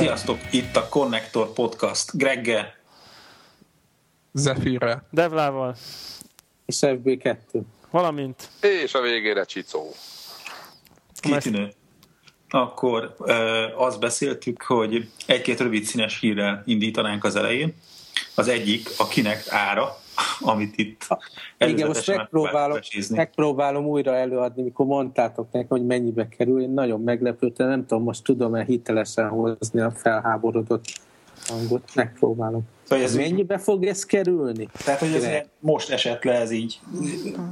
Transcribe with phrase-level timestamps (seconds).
[0.00, 2.16] Sziasztok, itt a Connector Podcast.
[2.16, 2.80] Gregge.
[4.32, 5.02] Zephyre.
[5.10, 5.76] Devlával.
[6.66, 7.36] És FB2.
[7.90, 8.48] Valamint.
[8.60, 9.94] És a végére Csicó.
[11.20, 11.72] Kitűnő.
[12.48, 13.16] Akkor
[13.76, 17.74] azt beszéltük, hogy egy-két rövid színes hírrel indítanánk az elején.
[18.34, 19.99] Az egyik a kinek ára,
[20.40, 21.06] amit itt
[21.58, 22.78] Igen, most megpróbálom,
[23.10, 26.62] megpróbálom újra előadni, mikor mondtátok nekem, hogy mennyibe kerül.
[26.62, 30.84] Én nagyon meglepődtem, nem tudom, most tudom-e hitelesen hozni a felháborodott
[31.46, 31.90] hangot.
[31.94, 32.62] Megpróbálom.
[32.82, 34.68] Szóval ez mennyibe fog ez kerülni?
[34.84, 36.80] Tehát, hogy ez most esett le ez így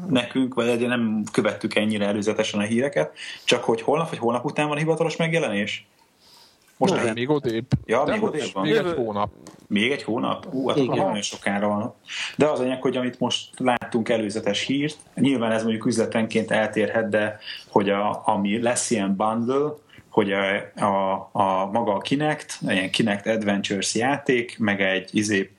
[0.08, 3.12] nekünk, vagy nem követtük ennyire előzetesen a híreket,
[3.44, 5.86] csak hogy holnap vagy holnap után van hivatalos megjelenés?
[6.78, 7.66] Most no, még odébb.
[7.84, 8.66] Ja, De még odébb van.
[8.66, 9.30] Még egy hónap.
[9.66, 10.46] Még egy hónap?
[10.52, 11.94] Ú, hát nagyon sokára van.
[12.36, 17.38] De az anyag, hogy amit most láttunk előzetes hírt, nyilván ez mondjuk üzletenként eltérhet, de
[17.68, 19.74] hogy a, ami lesz ilyen bundle,
[20.08, 25.50] hogy a, a, a maga a Kinect, ilyen Kinect Adventures játék, meg egy izé,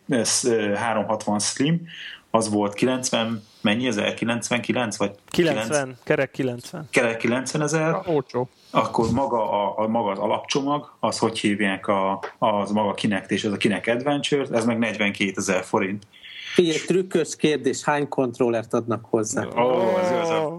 [0.76, 1.88] 360 Slim,
[2.32, 4.14] az volt 90, mennyi ezer?
[4.14, 5.12] 99 vagy?
[5.30, 6.88] 90, 90 kerek 90.
[6.92, 8.02] Kerek 90 ezer.
[8.06, 8.50] Olcsó.
[8.72, 13.44] Akkor maga, a, a, maga az alapcsomag, az hogy hívják a, az maga Kinect és
[13.44, 16.08] az a Kinect Adventures, ez meg 42 ezer forint.
[16.54, 19.46] Figyelj, trükkös kérdés, hány kontrollert adnak hozzá?
[19.58, 20.56] Ó, oh, ez oh.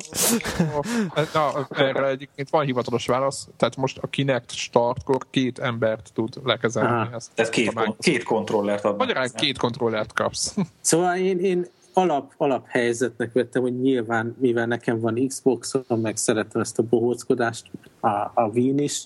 [1.33, 7.15] Na, erre egyébként van hivatalos válasz, tehát most a Kinect startkor két embert tud lekezelni.
[7.15, 8.99] Ezt tehát két, kon- két kontrollert adnak.
[8.99, 10.55] Magyarán két kontrollert kapsz.
[10.81, 16.79] Szóval én, én alap, alaphelyzetnek vettem, hogy nyilván, mivel nekem van Xbox-om, meg szeretem ezt
[16.79, 19.03] a bohóckodást, a, a Wien is,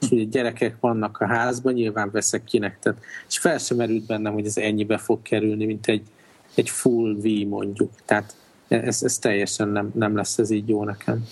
[0.00, 2.78] és ugye gyerekek vannak a házban, nyilván veszek kinek.
[2.78, 6.02] Tehát, és fel sem merült bennem, hogy ez ennyibe fog kerülni, mint egy
[6.56, 7.92] egy full V mondjuk.
[8.04, 8.36] Tehát
[8.68, 11.26] ez, ez teljesen nem, nem lesz ez így jó nekem.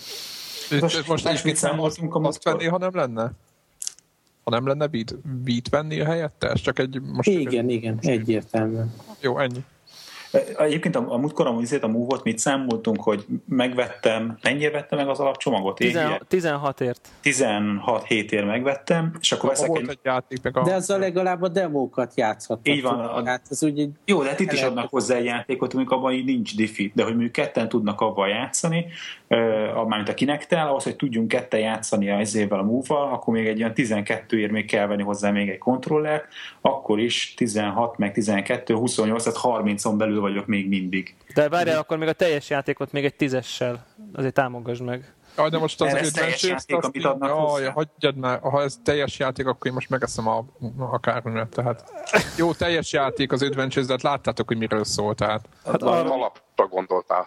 [0.81, 3.33] Most, most is mit számoltunk, azt venni, ha nem lenne?
[4.45, 6.51] Ha nem lenne beat, beat venni a helyette?
[6.51, 7.01] Ez csak egy...
[7.01, 8.95] Most igen, egy, igen, egyértelműen.
[9.21, 9.65] Jó, ennyi.
[10.59, 15.19] Egyébként a, a múltkor a, a move mit számoltunk, hogy megvettem, mennyire vettem meg az
[15.19, 15.79] alapcsomagot?
[16.29, 17.09] 16 ért.
[17.21, 19.89] 16 hétért megvettem, és akkor veszek egy...
[19.89, 20.63] egy játék, meg a...
[20.63, 22.75] De azzal legalább a demókat játszhattak.
[22.75, 23.01] Így van.
[23.01, 23.25] A...
[23.25, 23.91] Hát ez úgy egy...
[24.05, 27.03] Jó, de hát itt is adnak hozzá egy játékot, amikor abban így nincs diffi, de
[27.03, 28.87] hogy mondjuk ketten tudnak abban játszani,
[29.75, 33.59] mármint a kinektel, ahhoz, hogy tudjunk ketten játszani az évvel a move akkor még egy
[33.59, 36.25] olyan 12 ér még kell venni hozzá még egy kontrollert,
[36.61, 41.17] akkor is 16, meg 12, 28, tehát 30-on belül vagyok még mindig.
[41.35, 45.15] De várjál, akkor még a teljes játékot még egy tízessel azért támogasd meg.
[45.37, 48.79] Ja, de most az ez teljes játék, azt amit adnak jaj, hagyjad már, ha ez
[48.85, 50.45] teljes játék, akkor én most megeszem a,
[50.79, 51.93] a kárművet, tehát
[52.37, 55.49] jó, teljes játék az Adventures, de hát láttátok, hogy miről szól, tehát.
[55.65, 57.27] Hát alapra gondoltál.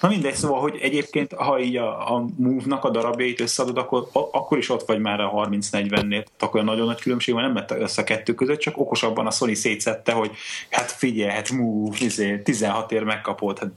[0.00, 4.58] Na mindegy, szóval, hogy egyébként, ha így a, a Move-nak a darabjait összeadod, akkor, akkor
[4.58, 8.04] is ott vagy már a 30-40-nél, akkor nagyon nagy különbség van, nem lett össze a
[8.04, 10.30] kettő között, csak okosabban a Sony szétszette, hogy
[10.70, 13.70] hát figyelj, hát Move, 16 ér megkapod, hát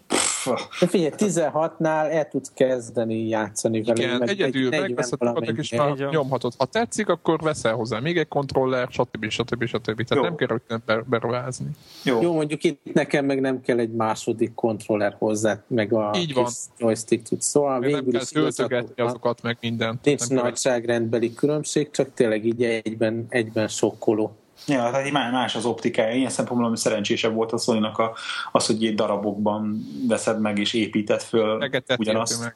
[0.80, 4.04] de figyelj, 16-nál el tudsz kezdeni játszani vele.
[4.04, 5.20] Igen, meg egyedül egy megveszed
[5.56, 6.54] és már nyomhatod.
[6.58, 9.30] Ha tetszik, akkor veszel hozzá még egy kontroller, stb.
[9.30, 9.66] stb.
[9.66, 10.04] stb.
[10.04, 10.22] Tehát Jó.
[10.22, 11.70] nem kell rögtön beruházni.
[12.04, 12.22] Jó.
[12.22, 16.48] Jó, mondjuk itt nekem meg nem kell egy második kontroller hozzá, meg a Így van.
[16.78, 17.42] joystick tud.
[17.42, 20.06] Szóval végül nem kell töltögetni azokat, meg mindent.
[20.06, 24.39] Nincs nagyságrendbeli különbség, csak tényleg így egyben, egyben sokkoló.
[24.68, 26.16] Ja, tehát más az optikája.
[26.16, 28.16] Ilyen szempontból, ami szerencsésebb volt a sony a,
[28.52, 32.42] az, hogy egy darabokban veszed meg és építed föl ugyanazt.
[32.42, 32.56] Meg.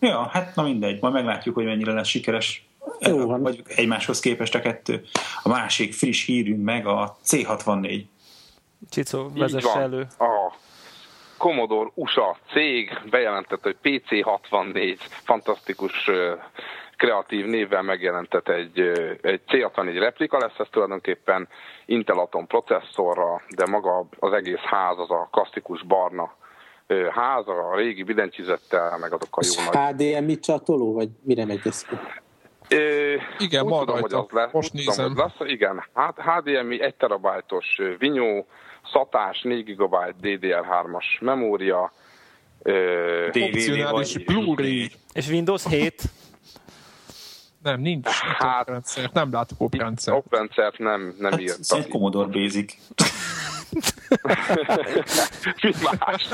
[0.00, 2.66] Ja, hát na mindegy, majd meglátjuk, hogy mennyire lesz sikeres.
[3.00, 3.42] Jó van.
[3.42, 5.04] Vagy egymáshoz képest a kettő.
[5.42, 8.02] A másik friss hírünk meg a C64.
[8.90, 10.06] Csicó, vezess elő.
[10.18, 10.52] A
[11.36, 16.10] Commodore USA cég bejelentette, hogy PC64 fantasztikus
[17.02, 18.80] kreatív névvel megjelentet egy,
[19.22, 21.48] egy C64 replika lesz, ez tulajdonképpen
[21.86, 26.34] Intel Atom processzorra, de maga az egész ház az a klasszikus barna
[27.10, 29.94] ház, a régi billentyűzettel, meg azok a jó nagy...
[29.94, 31.86] HDMI csatoló, vagy mire megy ez
[32.68, 35.06] Ö, igen, ma tudom, hogy az lesz, most nézem.
[35.06, 38.46] Tudom, hogy lesz, igen, hát HDMI 1 terabájtos vinyó,
[38.92, 41.92] SATÁS 4 GB DDR3-as memória,
[43.34, 44.90] Opcionális Blu-ray.
[45.12, 46.02] És Windows 7.
[47.62, 48.08] Nem, nincs.
[48.38, 49.10] Hát, rendszer.
[49.12, 50.16] Nem látok oprendszert.
[50.16, 51.78] Oprendszert nem, nem hát, írtam.
[51.78, 52.74] Ez Commodore Basic.
[55.62, 56.28] Mi más?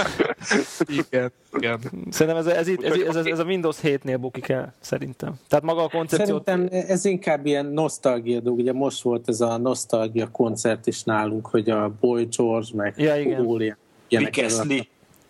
[0.86, 1.80] igen, igen.
[2.10, 5.34] Szerintem ez, ez, ez, ez, ez, ez a Windows 7-nél bukik el, szerintem.
[5.48, 6.42] Tehát maga a koncepció...
[6.44, 8.58] Szerintem ez inkább ilyen nosztalgia dolog.
[8.58, 13.16] Ugye most volt ez a nosztalgia koncert is nálunk, hogy a Boy George, meg ja,
[13.16, 13.76] igen.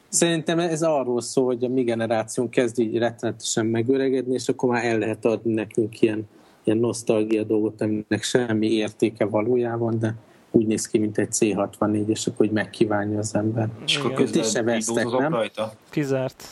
[0.08, 4.84] Szerintem ez arról szól, hogy a mi generációnk kezd így rettenetesen megöregedni, és akkor már
[4.84, 6.28] el lehet adni nekünk ilyen,
[6.64, 10.14] ilyen nosztalgia dolgot, aminek semmi értéke valójában, de
[10.50, 13.68] úgy néz ki, mint egy C64, és akkor hogy megkívánja az ember.
[13.84, 14.12] És akkor.
[14.12, 15.32] Ti se közben vesztek, nem?
[15.32, 15.72] rajta.
[15.90, 16.44] Kizárt.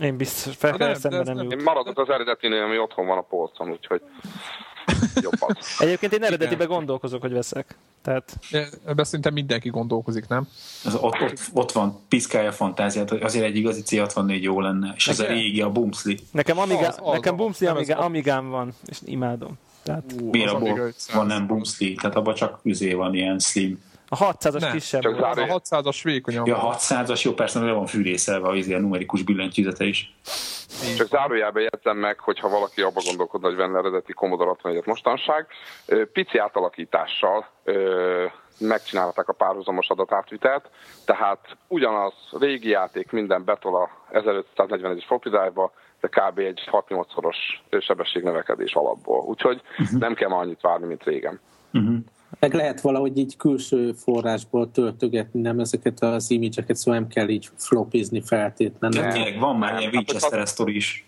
[0.00, 1.52] Én biztos, fel kell nem, de szemben ez nem nem- jut.
[1.52, 4.02] Én maradok az eredetinél, ami otthon van a polcon, úgyhogy
[5.22, 5.56] jobb az.
[5.78, 7.76] Egyébként én eredetibe gondolkozok, hogy veszek.
[8.02, 8.38] Tehát
[8.86, 10.48] Ebben szerintem mindenki gondolkozik, nem?
[10.84, 14.92] Az ott, ott, ott van, piszkálja a fantáziát, hogy azért egy igazi C64 jó lenne,
[14.96, 16.18] és az a régi, a Bumsli.
[16.30, 17.40] nekem, Amiga, Az, az, nekem az.
[17.40, 19.58] Bumsli Amiga, Amigám van, és imádom.
[19.82, 21.16] Tehát Miért az abból Amiga 500.
[21.16, 21.94] van nem Bumsli?
[21.94, 23.82] Tehát abban csak üzé van ilyen slim.
[24.08, 25.24] A 600-as Nem, kisebb csak.
[25.24, 26.46] Az a 600-as vékonyabb.
[26.46, 30.14] Ja, 600-as, jó, persze, mert van fűrészelve az ilyen numerikus billentyűzete is.
[30.96, 35.46] Csak zárójelben jegyzem meg, hogyha valaki abba gondolkodna, hogy venne eredeti Commodore 64-et mostanság,
[36.12, 37.46] pici átalakítással
[38.58, 40.70] megcsinálták a párhuzamos adatátvitelt,
[41.04, 45.30] tehát ugyanaz régi játék, minden betol a 1541-es floppy
[46.00, 46.38] de kb.
[46.38, 47.36] egy 6-8-szoros
[47.80, 49.24] sebességnövekedés alapból.
[49.24, 49.62] Úgyhogy
[49.98, 51.40] nem kell már annyit várni, mint régen.
[52.38, 57.48] Meg lehet valahogy így külső forrásból töltögetni, nem ezeket az imidzseket, szóval nem kell így
[57.56, 59.02] flopizni feltétlenül.
[59.02, 61.06] De tényleg van már ilyen Hát, Winchester sztori is.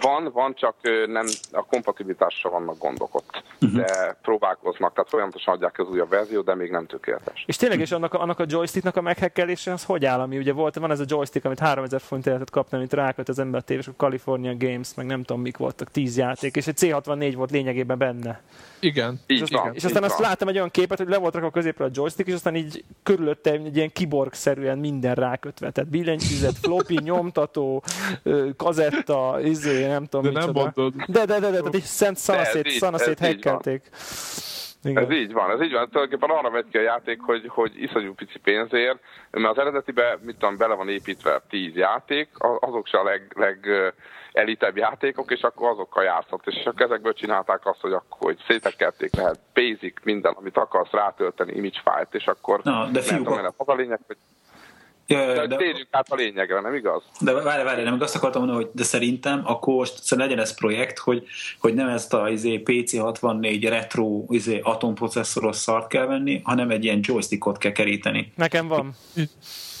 [0.00, 0.74] Van, van, csak
[1.06, 6.54] nem a kompatibilitásra vannak gondok ott, de próbálkoznak, tehát folyamatosan adják az újabb verziót, de
[6.54, 7.44] még nem tökéletes.
[7.46, 10.20] És tényleg, és annak a, annak a joysticknak a meghekkelése, az hogy áll?
[10.20, 13.38] Ami ugye volt, van ez a joystick, amit 3000 forint lehetett kapni, amit ráköt az
[13.38, 16.78] ember a tévés, a California Games, meg nem tudom mik voltak, 10 játék, és egy
[16.80, 18.40] C64 volt lényegében benne.
[18.80, 19.20] Igen.
[19.26, 20.28] És, Így aztán, van, és aztán így azt van.
[20.28, 22.84] láttam egy olyan képet, hogy le volt rakva a középre a joystick, és aztán így
[23.02, 25.70] körülötte egy ilyen kiborg-szerűen minden rákötve.
[25.70, 27.82] Tehát billentyűzet, floppy, nyomtató,
[28.56, 30.72] kazetta, izé, nem tudom De nem micsoda.
[30.76, 31.02] mondod.
[31.06, 33.52] De, de, de, de, de, de szent szanaszét, szanaszét ez így van.
[33.52, 33.90] hekkelték.
[34.84, 35.04] Igen.
[35.04, 35.88] Ez így van, ez így van.
[35.90, 38.98] Tulajdonképpen arra megy ki a játék, hogy, hogy iszonyú pici pénzért,
[39.30, 43.32] mert az eredetibe, mit tudom, bele van építve 10 játék, a- azok se a leg,
[43.36, 43.66] leg
[44.32, 46.46] elitebb játékok, és akkor azokkal játszott.
[46.46, 51.52] És akkor ezekből csinálták azt, hogy akkor hogy szétekelték lehet basic, minden, amit akarsz rátölteni,
[51.52, 54.16] image file-t, és akkor Na, de nem fiúk, tudom, az a lényeg, hogy
[55.10, 57.02] Ja, de, de, térjünk át a lényegre, nem igaz?
[57.20, 60.54] de várj, várj, nem azt akartam mondani, hogy de szerintem akkor most szóval legyen ez
[60.54, 61.26] projekt, hogy,
[61.58, 67.00] hogy nem ezt a izé, PC64 retro izé, atomprocesszoros szart kell venni, hanem egy ilyen
[67.02, 68.32] joystickot kell keríteni.
[68.36, 68.94] Nekem van.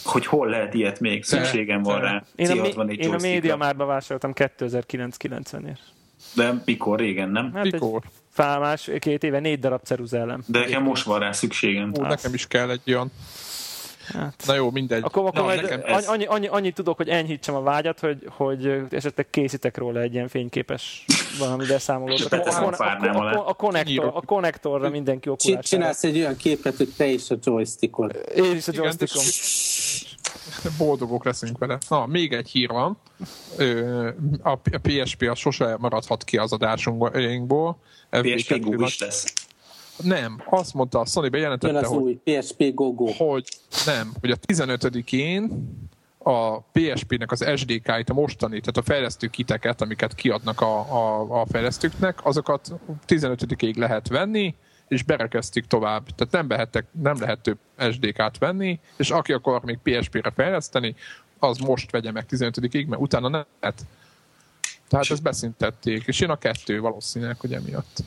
[0.04, 2.24] Hogy hol lehet ilyet még, szükségem van rá.
[2.34, 5.80] Én a, C64 mé- én a média márba vásároltam 2009-90-ért.
[6.34, 7.52] De mikor, régen, nem?
[7.54, 8.02] Hát Mikor?
[8.30, 10.42] fálmás, két éve négy darab ceruzelem.
[10.46, 11.92] De nekem most van rá szükségem.
[12.00, 13.12] Ó, nekem is kell egy olyan.
[14.12, 14.42] Hát.
[14.46, 15.02] Na jó, mindegy.
[15.02, 18.00] Akkor, akkor Na, majd nekem annyi, ez- annyi, annyi, annyit tudok, hogy enyhítsem a vágyat,
[18.00, 21.04] hogy, hogy esetleg készítek róla egy ilyen fényképes
[21.38, 22.20] valami beszámolót.
[22.20, 25.66] A, a, a a, a, a, konnektor, a konnektorra mindenki okulására.
[25.66, 28.20] Csinálsz egy olyan képet, hogy te is a joystickod.
[28.34, 29.22] Én is a joystickom.
[30.78, 31.78] Boldogok leszünk vele.
[31.88, 32.98] Na, még egy hír van.
[34.42, 37.78] A a PSP az sose maradhat ki az adásunkból.
[38.10, 39.39] PSP FB2 Go is lesz.
[40.02, 43.06] Nem, azt mondta, a Sony Jön bejelentette, az hogy, új PSP GoGo.
[43.16, 43.48] hogy
[43.86, 45.68] nem, hogy a 15-én
[46.22, 51.46] a PSP-nek az SDK-it, a mostani, tehát a fejlesztő kiteket, amiket kiadnak a, a, a
[51.46, 52.72] fejlesztőknek, azokat
[53.08, 54.54] 15-ig lehet venni,
[54.88, 56.04] és berekeztik tovább.
[56.04, 57.58] Tehát nem, vehettek, nem lehet több
[57.92, 60.94] SDK-t venni, és aki akar még PSP-re fejleszteni,
[61.38, 63.86] az most vegye meg 15-ig, mert utána nem lehet.
[64.88, 68.02] Tehát ezt beszüntették, és jön a kettő valószínűleg, hogy emiatt.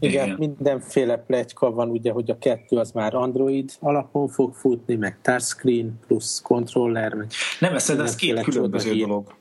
[0.00, 0.36] Igen, Igen.
[0.38, 5.98] mindenféle pletyka van, ugye, hogy a kettő az már Android alapon fog futni, meg touchscreen
[6.06, 7.26] plusz controller, meg
[7.60, 9.06] Nem, ez szerintem ez két különböző csodahír.
[9.06, 9.34] dolog.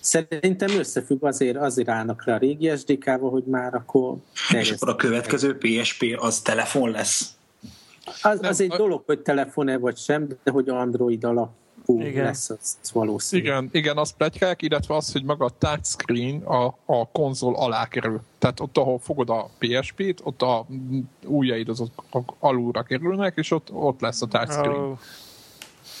[0.00, 4.16] Szerintem összefügg azért, azért állnak rá a régi SDK-val, hogy már akkor
[4.54, 7.30] És akkor a következő PSP az telefon lesz.
[8.22, 11.24] Az, Nem, az egy a- dolog, hogy telefon-e vagy sem, de hogy Android
[11.86, 12.24] alapú Igen.
[12.24, 13.42] lesz, az, az valószínű.
[13.42, 18.20] Igen, igen, azt pletykák, illetve az, hogy maga a touchscreen a, a konzol alá kerül.
[18.38, 20.66] Tehát ott, ahol fogod a PSP-t, ott a
[21.26, 21.90] ujjaid azok
[22.38, 24.74] alulra kerülnek, és ott, ott lesz a touchscreen.
[24.74, 24.98] Oh,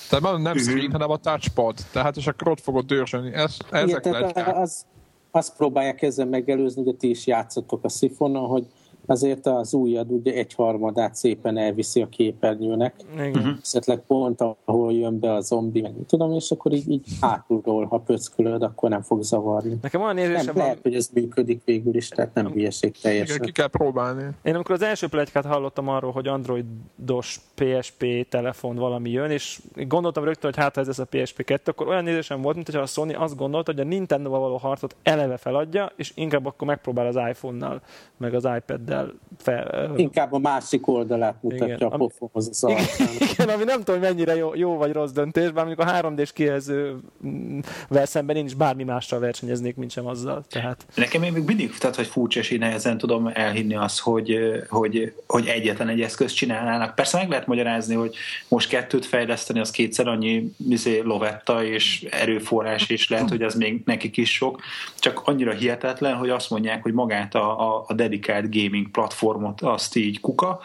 [0.08, 0.62] Tehát nem, nem Mhm.
[0.62, 1.76] screen, hanem a touchpad.
[1.92, 3.32] Tehát és akkor ott fogod dörzsölni.
[3.32, 4.84] Ez, ezek Igen, tehát az,
[5.30, 8.66] azt próbálják ezzel megelőzni, hogy ti is játszotok a szifonnal, hogy
[9.06, 13.30] azért az ujjad ugye egyharmadát szépen elviszi a képernyőnek, igen.
[13.30, 13.50] Mhm.
[13.62, 17.98] esetleg pont ahol jön be a zombi, meg tudom, és akkor így, így hátulról, ha
[17.98, 19.78] pöckölöd, akkor nem fog zavarni.
[19.82, 23.02] Nekem olyan Nem, érzésem lehet, van, hogy ez működik végül is, tehát nem hülyeség Igen,
[23.02, 23.40] teljesen.
[23.40, 24.22] ki kell próbálni.
[24.42, 30.24] Én amikor az első plegykát hallottam arról, hogy androidos PSP telefon valami jön, és gondoltam
[30.24, 33.14] rögtön, hogy hát ez lesz a PSP 2, akkor olyan érzésem volt, mintha a Sony
[33.14, 37.80] azt gondolta, hogy a Nintendo-val való harcot eleve feladja, és inkább akkor megpróbál az iPhone-nal,
[38.16, 42.66] meg az iPad-del el fel, Inkább a másik oldalát mutatja igen, a pofonhoz az
[43.32, 48.06] Igen, ami nem tudom, mennyire jó, jó vagy rossz döntés, bár mondjuk a 3D-s kijelzővel
[48.06, 50.44] szemben én is bármi mással versenyeznék, mint sem azzal.
[50.48, 50.86] Tehát...
[50.94, 54.38] Nekem még mindig, tehát hogy furcsa, és én nehezen tudom elhinni azt, hogy,
[54.68, 56.94] hogy, hogy egyetlen egy eszközt csinálnának.
[56.94, 58.14] Persze meg lehet magyarázni, hogy
[58.48, 63.82] most kettőt fejleszteni, az kétszer annyi izé, lovetta és erőforrás, és lehet, hogy az még
[63.84, 64.60] nekik is sok,
[64.98, 69.96] csak annyira hihetetlen, hogy azt mondják, hogy magát a, a, a dedikált gaming platformot azt
[69.96, 70.60] így kuka,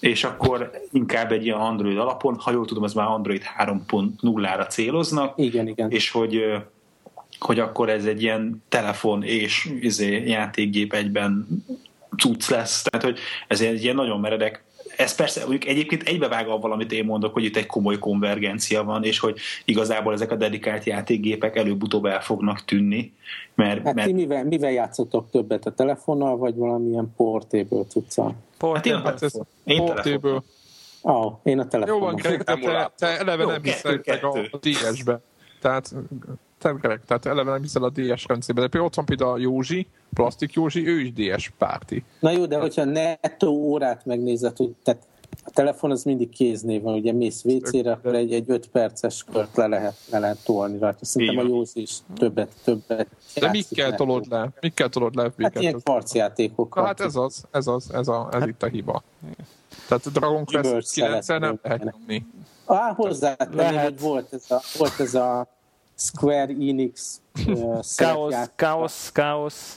[0.00, 5.32] és akkor inkább egy ilyen Android alapon, ha jól tudom, ez már Android 3.0-ra céloznak,
[5.36, 5.90] igen, igen.
[5.90, 6.42] és hogy
[7.38, 11.46] hogy akkor ez egy ilyen telefon és izé, játékgép egyben
[12.16, 14.64] cucc lesz, tehát hogy ez egy ilyen nagyon meredek
[14.96, 19.04] ez persze mondjuk egyébként egybevág abban, amit én mondok, hogy itt egy komoly konvergencia van,
[19.04, 23.12] és hogy igazából ezek a dedikált játékgépek előbb-utóbb el fognak tűnni.
[23.54, 24.06] Mert, hát mert...
[24.06, 25.66] ti mivel, mivel játszottok többet?
[25.66, 28.34] A telefonnal, vagy valamilyen portable cuccal?
[28.58, 29.10] Portable.
[29.10, 29.30] Hát én,
[29.64, 30.42] én portable.
[31.02, 32.00] Oh, én a telefonon.
[32.00, 35.20] Jó van, te, te, te eleve Jó, nem hiszel a, a DS-be.
[35.60, 35.94] Tehát
[36.62, 38.60] correct, tehát eleve nem hiszel a DS rendszerbe.
[38.60, 42.04] De például ott van például a Józsi, Plastik Józsi, ő is DS párti.
[42.20, 45.06] Na jó, de hogyha nettó órát megnézed, hogy tehát
[45.44, 49.56] a telefon az mindig kéznév van, ugye mész WC-re, akkor egy, egy 5 perces kört
[49.56, 51.04] le lehet, le lehet tolni rajta.
[51.04, 54.48] Szerintem a Józsi is többet, többet De mikkel tolod le?
[54.60, 55.32] Mikkel tolod le?
[55.38, 56.84] Hát ilyen kvarcjátékokkal.
[56.84, 59.02] Hát ez az, ez az, ez, a, ez hát, itt a hiba.
[59.88, 62.26] Tehát a Dragon Quest 9 nem lehet nyomni.
[62.64, 65.46] Ah, hozzátenni, hogy volt ez a, volt ez a
[65.94, 69.76] Square Enix uh, Chaos, Chaos, Chaos, Chaos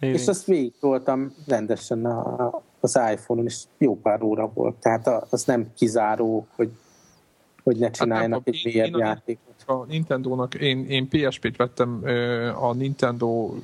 [0.00, 4.74] És azt végig voltam rendesen a, az iPhone-on, és jó pár óra volt.
[4.74, 6.70] Tehát az nem kizáró, hogy,
[7.62, 9.54] hogy ne csináljanak hát egy mélyebb játékot.
[9.66, 12.02] A Nintendo-nak, én, én PSP-t vettem
[12.60, 13.54] a Nintendo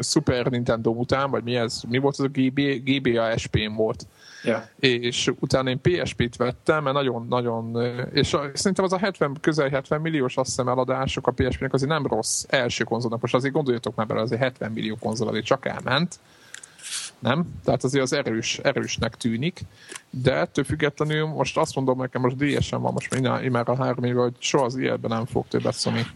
[0.00, 4.06] Super Nintendo után, vagy mi ez, mi volt az a GB, GBA SP-n volt
[4.46, 4.62] Yeah.
[4.78, 10.36] És utána én PSP-t vettem, mert nagyon-nagyon, és szerintem az a 70, közel 70 milliós
[10.36, 14.20] azt hiszem eladások a PSP-nek azért nem rossz első konzolnak, most azért gondoljatok már bele,
[14.20, 16.18] azért 70 millió konzol azért csak elment,
[17.18, 17.46] nem?
[17.64, 19.60] Tehát azért az erős, erősnek tűnik,
[20.10, 24.20] de ettől függetlenül most azt mondom nekem, most DS-en van most már a három éve,
[24.20, 26.06] hogy soha az ilyenben nem fog többet Sony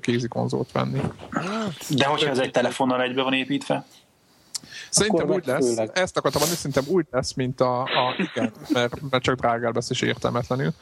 [0.00, 1.00] kézi konzolt venni.
[1.88, 3.86] De hogyha ez egy telefonnal egybe van építve?
[4.96, 5.90] Szerintem úgy lesz, főleg.
[5.94, 9.90] ezt akartam mondani, szerintem úgy lesz, mint a, a igen, mert, mert csak drágál lesz
[9.90, 10.72] és értelmetlenül,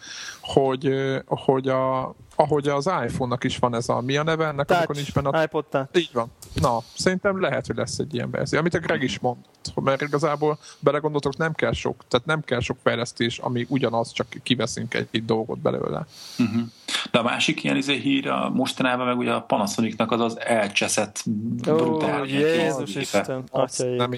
[0.41, 0.95] hogy,
[1.27, 4.97] hogy a, ahogy az iPhone-nak is van ez a, mi a neve ennek, Touch, amikor
[4.97, 5.43] nincs benne a...
[5.43, 5.99] iPod Touch.
[5.99, 6.31] Így van.
[6.61, 10.59] Na, szerintem lehet, hogy lesz egy ilyen verzió, amit a Greg is mondott, mert igazából
[10.81, 15.25] belegondoltok, nem kell sok, tehát nem kell sok fejlesztés, ami ugyanaz, csak kiveszünk egy, egy
[15.25, 16.07] dolgot belőle.
[16.39, 16.63] Uh-huh.
[17.11, 21.23] De a másik ilyen izé hír, a mostanában meg ugye a Panasonicnak az az elcseszett
[21.27, 23.45] brutál oh, Jézus Isten,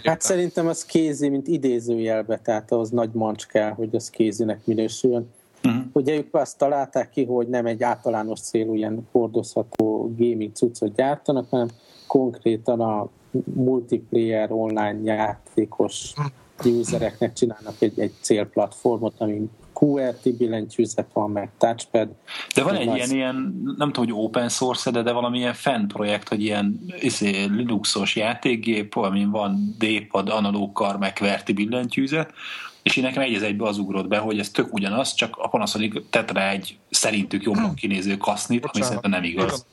[0.05, 5.31] Hát szerintem az kézi, mint idézőjelbe, tehát az nagy mancs kell, hogy az kézinek minősüljön.
[5.64, 5.85] Uh-huh.
[5.93, 11.47] Ugye ők azt találták ki, hogy nem egy általános célú ilyen hordozható gaming cuccot gyártanak,
[11.50, 11.69] hanem
[12.06, 13.08] konkrétan a
[13.54, 16.12] multiplayer online játékos
[16.64, 19.48] usereknek csinálnak egy, egy célplatformot, ami
[19.80, 22.08] QRT billentyűzet van, meg touchpad.
[22.54, 23.34] De van egy ilyen, ilyen,
[23.76, 28.96] nem tudom, hogy open source, de, de valamilyen fan projekt, hogy ilyen izé, Linuxos játékgép,
[28.96, 32.32] amin van D-pad, analóg kar, meg QWERTY billentyűzet,
[32.82, 36.02] és én nekem egy egybe az ugrott be, hogy ez tök ugyanaz, csak a Panasonic
[36.10, 39.66] tett rá egy szerintük jobban kinéző kasznit, ami szerintem nem igaz.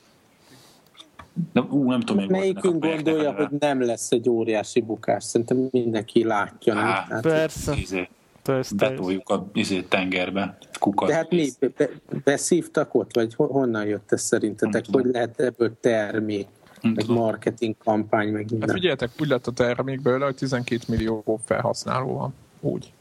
[1.52, 5.24] De, ú, nem tudom, Melyikünk gondolja, hogy nem lesz egy óriási bukás?
[5.24, 6.74] Szerintem mindenki látja.
[6.76, 7.20] Á, nem?
[7.20, 7.74] Persze.
[7.76, 8.08] Izé,
[8.42, 8.74] Persze.
[8.74, 10.58] Betoljuk a izé, tengerbe.
[10.78, 11.08] Kukat.
[11.08, 11.48] De hát mi?
[11.76, 11.88] Be,
[12.24, 13.14] beszívtak ott?
[13.14, 14.84] Vagy honnan jött ez szerintetek?
[14.92, 16.46] Hogy lehet ebből termék?
[16.82, 18.68] meg marketing kampány, meg minden.
[18.68, 22.34] Hát figyeljetek, úgy lett a termék belőle, hogy 12 millió felhasználó van.
[22.60, 22.92] Úgy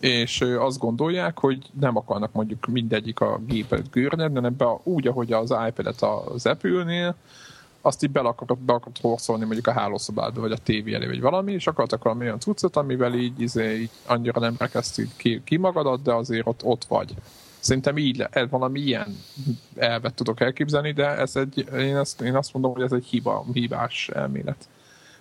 [0.00, 5.32] és azt gondolják, hogy nem akarnak mondjuk mindegyik a gépet gőrned, hanem be, úgy, ahogy
[5.32, 7.14] az iPad-et az Apple-nél,
[7.86, 11.20] azt így be akarod, be akarod horszolni mondjuk a hálószobádba, vagy a tévé elé, vagy
[11.20, 15.56] valami, és akartak valami olyan cuccot, amivel így, izé, így annyira nem rekesztít ki, ki
[15.56, 17.14] magadat, de azért ott, ott vagy.
[17.58, 19.16] Szerintem így le, valami ilyen
[19.76, 23.44] elvet tudok elképzelni, de ez egy, én, ezt, én azt mondom, hogy ez egy hiba,
[23.52, 24.68] hibás elmélet.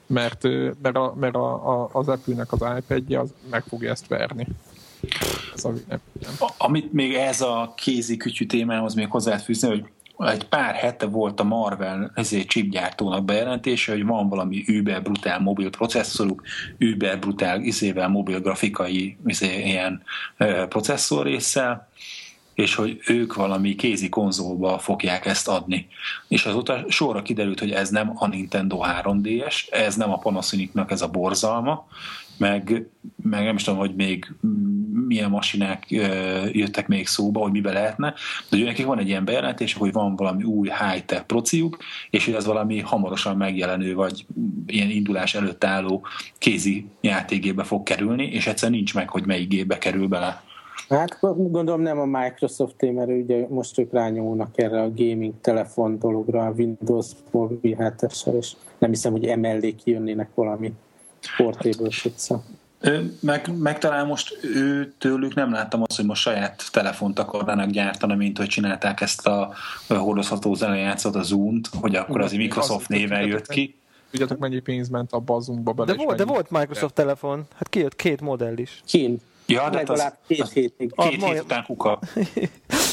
[0.06, 0.44] Mert,
[0.82, 4.48] mert, a, mert a, a, az Apple-nek az iPad-je az meg fogja ezt verni.
[5.56, 5.74] Ez a,
[6.58, 9.86] Amit még ez a kézi kütyű témához még hozzá fűzni, hogy
[10.18, 15.70] egy pár hete volt a Marvel ezért chipgyártónak bejelentése, hogy van valami über brutál mobil
[15.70, 16.42] processzoruk,
[16.78, 20.04] über brutál izével mobil grafikai izé, ilyen
[20.70, 21.90] processzor résszel,
[22.54, 25.88] és hogy ők valami kézi konzolba fogják ezt adni.
[26.28, 31.02] És azóta sorra kiderült, hogy ez nem a Nintendo 3DS, ez nem a Panasonicnak ez
[31.02, 31.88] a borzalma,
[32.38, 32.88] meg,
[33.24, 34.34] meg nem is tudom, hogy még
[35.08, 35.86] milyen masinák
[36.52, 38.14] jöttek még szóba, hogy mibe lehetne,
[38.50, 41.78] de hogy nekik van egy ilyen bejelentés, hogy van valami új high-tech prociuk,
[42.10, 44.26] és hogy ez valami hamarosan megjelenő, vagy
[44.68, 46.02] ilyen indulás előtt álló
[46.38, 50.44] kézi játékgébe fog kerülni, és egyszer nincs meg, hogy melyik gépbe kerül bele.
[50.90, 56.46] Hát gondolom nem a Microsoft mert ugye most ők rányomulnak erre a gaming telefon dologra,
[56.46, 60.74] a Windows Mobile 7 és nem hiszem, hogy emellé kijönnének valami
[61.38, 62.44] portable pizza.
[63.20, 68.16] Meg, meg talán most ő tőlük nem láttam azt, hogy most saját telefont akarnának gyártani,
[68.16, 69.54] mint hogy csinálták ezt a
[69.88, 73.76] hordozható zenejátszat, a Zoom-t, hogy akkor az Microsoft néven jött ki.
[74.12, 75.92] Tudjátok, mennyi pénz ment a bazumba bele?
[75.96, 77.46] De, volt, de volt Microsoft telefon.
[77.56, 78.82] Hát kijött két modell is.
[78.86, 79.22] Kint.
[79.46, 80.94] Ja, de hát az, két hétig.
[80.96, 82.00] Két hét után kuka.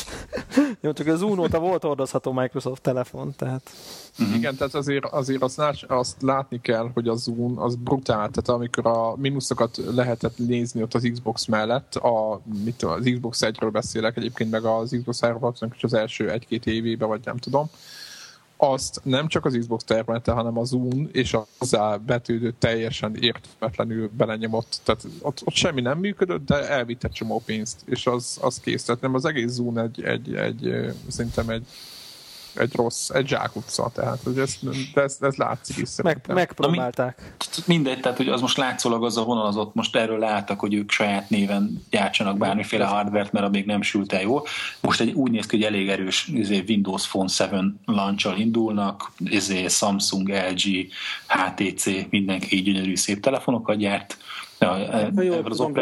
[0.80, 3.70] Jó, csak az Uno volt hordozható Microsoft telefon, tehát...
[4.18, 4.36] Uh-huh.
[4.36, 8.48] Igen, tehát azért, azért azt, lát, azt látni kell, hogy az Zoom az brutál, tehát
[8.48, 13.68] amikor a mínuszokat lehetett nézni ott az Xbox mellett, a, mit tudom, az Xbox 1-ről
[13.72, 17.70] beszélek egyébként, meg az Xbox 3 az első egy-két évében, vagy nem tudom,
[18.64, 24.10] azt nem csak az Xbox termelte, hanem a Zoom és a hozzá betűdő teljesen értetlenül
[24.16, 24.80] belenyomott.
[24.84, 28.84] Tehát ott, ott, semmi nem működött, de elvitte csomó pénzt, és az, az kész.
[28.84, 30.74] Tehát nem az egész Zoom egy, egy, egy
[31.08, 31.66] szerintem egy
[32.54, 34.58] egy rossz, egy zsákutca, tehát hogy ez,
[34.94, 37.34] de ez, ez látszik is Meg, megpróbálták.
[37.66, 40.60] Mi, mindegy, tehát hogy az most látszólag az a vonal az ott most erről láttak,
[40.60, 44.46] hogy ők saját néven gyártsanak bármiféle hardvert, mert még nem sült el jól.
[44.80, 47.50] Most egy, úgy néz ki, hogy elég erős izé, Windows Phone 7
[47.84, 50.88] launch indulnak, izé, Samsung, LG,
[51.26, 54.16] HTC, mindenki így gyönyörű szép telefonokat gyárt
[54.62, 55.74] Ja, ha jól az tudom,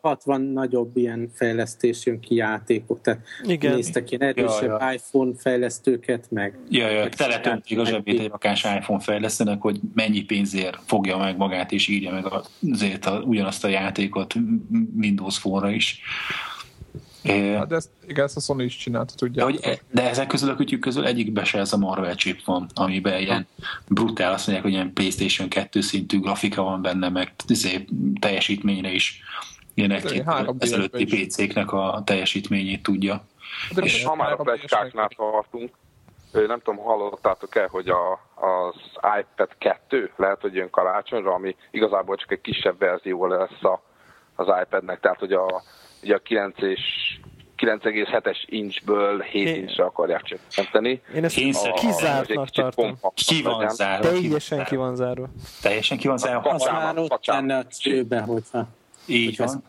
[0.00, 3.74] 60 nagyobb ilyen fejlesztés jön ki játékok, tehát Igen.
[3.74, 4.92] néztek ilyen erősebb ja, ja.
[4.92, 6.58] iPhone fejlesztőket, meg...
[6.68, 11.72] Ja, ja, teletöntik a zsebét egy rakás iPhone fejlesztőnek, hogy mennyi pénzért fogja meg magát
[11.72, 12.24] és írja meg
[12.72, 14.34] azért a, ugyanazt a játékot
[14.96, 16.00] Windows Phone-ra is.
[17.24, 19.44] Hát de ezt, igen, ezt a Sony is csinálta, tudja.
[19.46, 22.66] De, hogy, de ezek közül a kütyük közül egyikbe se ez a Marvel chip van,
[22.74, 23.46] amiben ilyen
[23.88, 27.84] brutál, azt mondják, hogy ilyen PlayStation 2 szintű grafika van benne, meg izé,
[28.20, 29.22] teljesítményre is
[29.74, 30.22] ilyen egy
[30.58, 33.24] ezelőtti PC-knek a teljesítményét tudja.
[33.74, 35.74] De és ha már a plecskáknál tartunk,
[36.32, 38.74] nem tudom, hallottátok el, hogy a, az
[39.20, 43.82] iPad 2 lehet, hogy jön karácsonyra, ami igazából csak egy kisebb verzió lesz a,
[44.34, 45.62] az iPadnek, tehát hogy a
[46.02, 46.80] ugye a 9 és
[47.56, 49.54] 9,7-es inchből 7 Én...
[49.54, 51.00] inchre akarják csökkenteni.
[51.14, 52.98] Én ezt a, kizártnak tartom.
[53.14, 54.08] Ki van zárva?
[54.08, 55.28] Teljesen ki van zárva.
[55.62, 56.50] Teljesen ki van zárva.
[56.50, 58.68] Az már ott lenne a csőbe, hogyha
[59.06, 59.62] így van.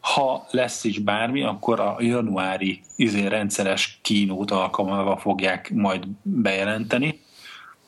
[0.00, 7.20] Ha lesz is bármi, akkor a januári izé rendszeres kínót alkalmával fogják majd bejelenteni,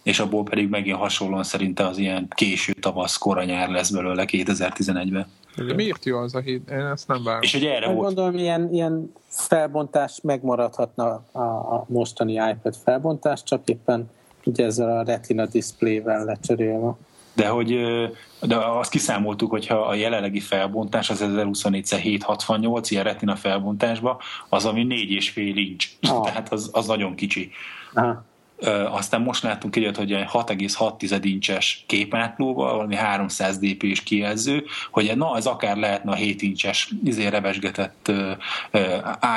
[0.02, 5.26] és abból pedig megint hasonlóan szerintem az ilyen késő tavasz, kora nyár lesz belőle 2011-ben.
[5.56, 6.62] De miért jó az a híd?
[6.70, 7.42] Én ezt nem várom.
[7.42, 8.06] És hogy erre volt...
[8.06, 14.10] Gondolom, ilyen, ilyen felbontás megmaradhatna a, a mostani iPad felbontás, csak éppen
[14.44, 16.96] ugye ezzel a retina displayvel lecserélve.
[17.32, 17.76] De hogy
[18.40, 25.32] de azt kiszámoltuk, hogyha a jelenlegi felbontás az 1024x768 ilyen retina felbontásba, az ami 4,5
[25.36, 25.88] inch.
[26.00, 26.24] Ah.
[26.26, 27.50] Tehát az, az nagyon kicsi.
[27.94, 28.28] Aha
[28.90, 35.36] aztán most láttunk egyet, hogy 6,6 incses kémátlóval, valami 300 dp is kijelző, hogy na,
[35.36, 38.12] ez akár lehetne a 7 incses izé revesgetett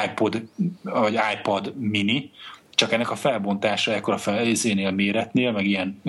[0.06, 0.44] iPod,
[0.82, 2.32] vagy iPad mini,
[2.76, 6.02] csak ennek a felbontása ekkor a felzénél méretnél, meg ilyen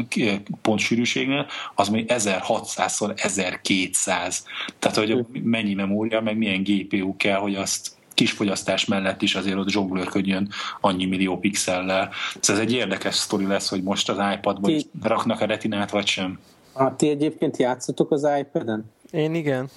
[0.62, 4.46] pontsűrűségnél, az még 1600-szor 1200.
[4.78, 9.56] Tehát, hogy mennyi memória, meg milyen GPU kell, hogy azt kis fogyasztás mellett is azért
[9.56, 10.48] ott zsonglőrködjön
[10.80, 12.10] annyi millió pixellel.
[12.40, 14.86] Szóval ez egy érdekes sztori lesz, hogy most az iPadban ti...
[15.02, 16.38] raknak a retinát, vagy sem.
[16.72, 18.84] Ha ti egyébként játszotok az iPad-en?
[19.10, 19.68] Én igen.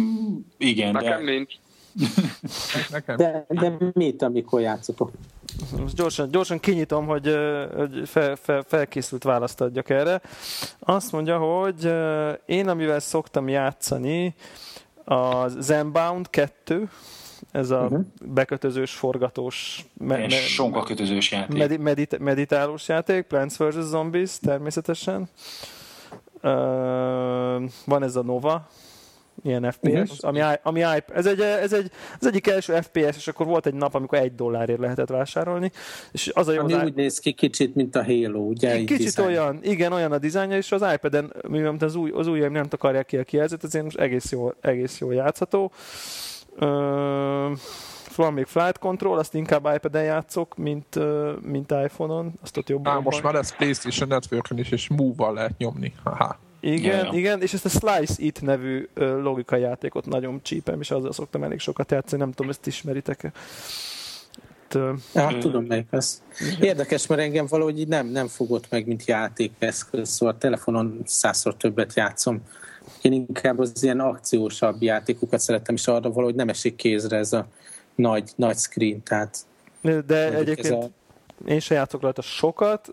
[0.00, 1.32] Mm, igen, Nekem de...
[1.32, 1.54] nincs.
[2.90, 3.16] Nekem.
[3.16, 5.10] De, de mit, amikor játszotok?
[5.80, 7.36] Most gyorsan, gyorsan kinyitom, hogy,
[7.76, 10.20] hogy fel, fel, felkészült választ adjak erre.
[10.78, 11.92] Azt mondja, hogy
[12.46, 14.34] én, amivel szoktam játszani,
[15.04, 16.88] a Zenbound 2,
[17.52, 18.04] ez a uh-huh.
[18.24, 21.58] bekötözős, forgatós, me- me- sonkakötözős játék.
[21.58, 23.74] Medi- medit- meditálós játék, Plants vs.
[23.74, 25.28] Zombies természetesen.
[26.42, 26.50] Uh,
[27.84, 28.68] van ez a Nova,
[29.44, 30.16] ilyen FPS, uh-huh.
[30.20, 30.82] ami, ami
[31.14, 34.34] ez, egy, ez, egy, ez egyik első FPS, és akkor volt egy nap, amikor egy
[34.34, 35.70] dollárért lehetett vásárolni.
[36.12, 38.84] És az a jó, ami az úgy néz ki kicsit, mint a Halo, ugye?
[38.84, 39.26] Kicsit design.
[39.26, 43.06] olyan, igen, olyan a dizájnja, és az iPad-en, mivel az, új, az ujjaim nem takarják
[43.06, 45.64] ki a kijelzőt, ezért most egész jó, egész jó játszható.
[45.64, 45.70] Uh,
[48.16, 50.98] van még Flight Control, azt inkább iPad-en játszok, mint,
[51.42, 52.92] mint iPhone-on, azt ott jobban.
[52.92, 55.94] Á, most már lesz PlayStation network is, és Move-val lehet nyomni.
[56.04, 56.38] Haha.
[56.60, 57.16] Igen, yeah.
[57.16, 61.58] igen, és ezt a Slice It nevű logikai játékot nagyon csípem, és azzal szoktam elég
[61.58, 63.32] sokat játszani, nem tudom, ezt ismeritek-e.
[65.14, 66.22] Hát tudom melyik ez.
[66.60, 71.56] Érdekes, mert engem valahogy így nem, nem fogott meg, mint játékeszköz, szóval a telefonon százszor
[71.56, 72.42] többet játszom.
[73.00, 77.46] Én inkább az ilyen akciósabb játékokat szerettem, és arra valahogy nem esik kézre ez a
[77.94, 79.38] nagy, nagy screen, tehát
[80.06, 80.90] de egyébként a
[81.46, 82.90] én se játszok rajta sokat,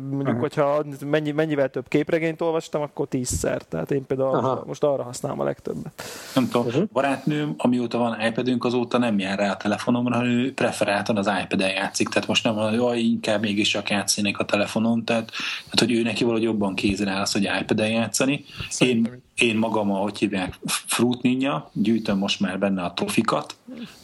[0.00, 0.40] mondjuk, uh-huh.
[0.40, 3.62] hogyha mennyi, mennyivel több képregényt olvastam, akkor tízszer.
[3.62, 4.62] Tehát én például Aha.
[4.66, 6.02] most arra használom a legtöbbet.
[6.34, 6.84] Nem tudom, uh-huh.
[6.92, 11.70] barátnőm, amióta van iPadünk, azóta nem jár rá a telefonomra, hanem ő preferáltan az iPad-en
[11.70, 15.30] játszik, tehát most nem hogy inkább mégis csak játszanék a telefonon, tehát,
[15.64, 18.44] tehát hogy ő neki valahogy jobban kézre áll az, hogy iPad-en játszani.
[18.78, 23.56] Én, én magam, ahogy hívják, Fruit Ninja, gyűjtöm most már benne a tofikat,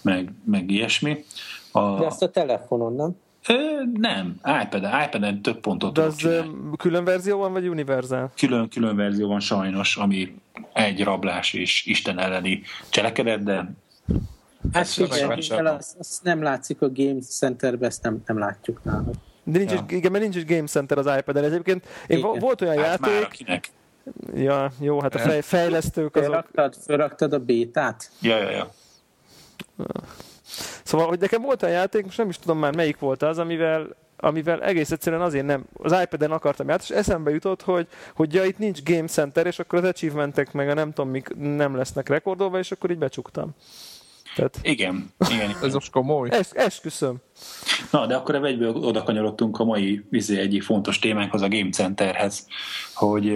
[0.03, 1.25] meg, meg ilyesmi.
[1.73, 1.99] A...
[1.99, 3.17] De ezt a telefonon, nem?
[3.49, 4.35] Ö, nem,
[4.65, 6.51] iPad-en, iPad-en több pontot De az csinálni.
[6.77, 8.33] külön verzió van, vagy univerzál?
[8.37, 10.35] Külön, külön verzió van sajnos, ami
[10.73, 13.71] egy rablás és Isten elleni cselekedet, de
[14.73, 19.15] Hát figyelj, azt, azt nem látszik a Game Centerben, ezt nem, nem látjuk nálad.
[19.45, 19.85] De nincs, ja.
[19.89, 21.45] igen, mert nincs is Game Center az iPad-en.
[21.45, 22.39] Egyébként én igen.
[22.39, 23.71] volt olyan hát játék...
[24.35, 26.31] Ja, jó, hát a fej, fejlesztők azok...
[26.31, 28.11] Felraktad, felraktad a bétát?
[28.21, 28.71] Ja, ja, ja.
[30.83, 33.97] Szóval, hogy nekem volt a játék, most nem is tudom már melyik volt az, amivel
[34.21, 38.45] amivel egész egyszerűen azért nem, az iPad-en akartam játszani, és eszembe jutott, hogy, hogy ja,
[38.45, 42.09] itt nincs Game Center, és akkor az achievementek meg a nem tudom mik nem lesznek
[42.09, 43.55] rekordolva, és akkor így becsuktam.
[44.35, 44.59] Tehát...
[44.63, 45.57] Igen, igen.
[45.63, 46.29] Ez most komoly.
[46.31, 47.17] Es, esküszöm.
[47.91, 52.47] Na, de akkor egyből oda kanyarodtunk a mai vizé egyik fontos témánkhoz, a Game Centerhez,
[52.95, 53.33] hogy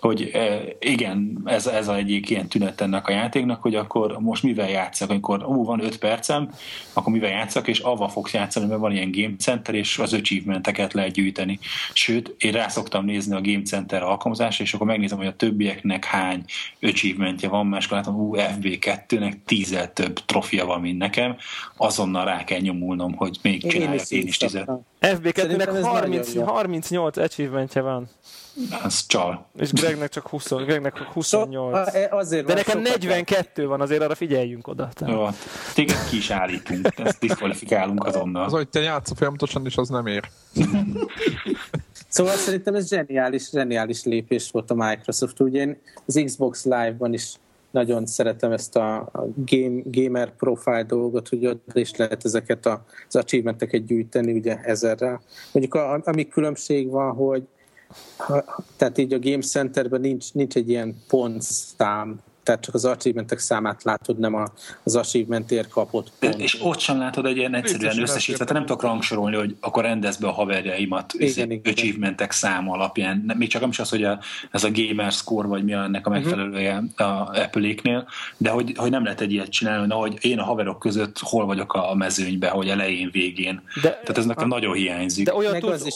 [0.00, 4.42] hogy e, igen, ez, ez a egyik ilyen tünet ennek a játéknak, hogy akkor most
[4.42, 6.50] mivel játszak, amikor ú, van 5 percem,
[6.92, 10.92] akkor mivel játszak, és avval fogsz játszani, mert van ilyen Game Center, és az achievementeket
[10.92, 11.58] lehet gyűjteni.
[11.92, 16.04] Sőt, én rá szoktam nézni a Game Center alkalmazásra, és akkor megnézem, hogy a többieknek
[16.04, 16.44] hány
[16.82, 21.36] achievementje van, máskor látom, ú, FB2-nek tízzel több trofia van, mint nekem,
[21.76, 24.70] azonnal rá kell nyomulnom, hogy még csináljak én is, is tízet.
[25.00, 28.08] FB2-nek 30, 38 achievementje van.
[28.82, 29.46] Az csal.
[29.56, 31.92] És Gregnek csak 20, Gregnek 28.
[31.92, 34.88] So, azért De nekem 42 van, azért arra figyeljünk oda.
[34.94, 35.14] Tehát.
[35.14, 35.28] Jó,
[35.74, 38.44] téged ki is állítunk, ezt diszkvalifikálunk azonnal.
[38.44, 40.28] Az, hogy te játszol folyamatosan, és az nem ér.
[42.08, 45.40] szóval szerintem ez zseniális, zseniális lépés volt a Microsoft.
[45.40, 47.34] Ugye én az Xbox Live-ban is
[47.70, 53.16] nagyon szeretem ezt a game, gamer profile dolgot, hogy ott is lehet ezeket a, az
[53.16, 55.22] achievementeket gyűjteni, ugye ezerrel.
[55.52, 57.42] Mondjuk a, ami különbség van, hogy
[58.16, 58.44] ha,
[58.76, 63.82] tehát így a Game Centerben nincs, nincs egy ilyen pontszám, tehát csak az achievementek számát
[63.82, 64.44] látod, nem a,
[64.82, 66.40] az achievementért kapott pont.
[66.40, 70.16] És ott sem látod egy ilyen egyszerűen összesítve, tehát nem tudok rangsorolni, hogy akkor rendez
[70.16, 73.32] be a haverjaimat igen, achievementek száma alapján.
[73.36, 74.18] Még csak nem is az, hogy a,
[74.50, 76.18] ez a gamer score, vagy mi ennek a mhm.
[76.18, 77.18] megfelelője uh-huh.
[77.18, 80.78] a Apple-éknél, de hogy, hogy nem lehet egy ilyet csinálni, hogy ahogy én a haverok
[80.78, 83.62] között hol vagyok a mezőnyben, hogy elején, végén.
[83.74, 85.24] De, Tehát ez nekem a, nagyon hiányzik.
[85.24, 85.94] De olyan tudsz, az is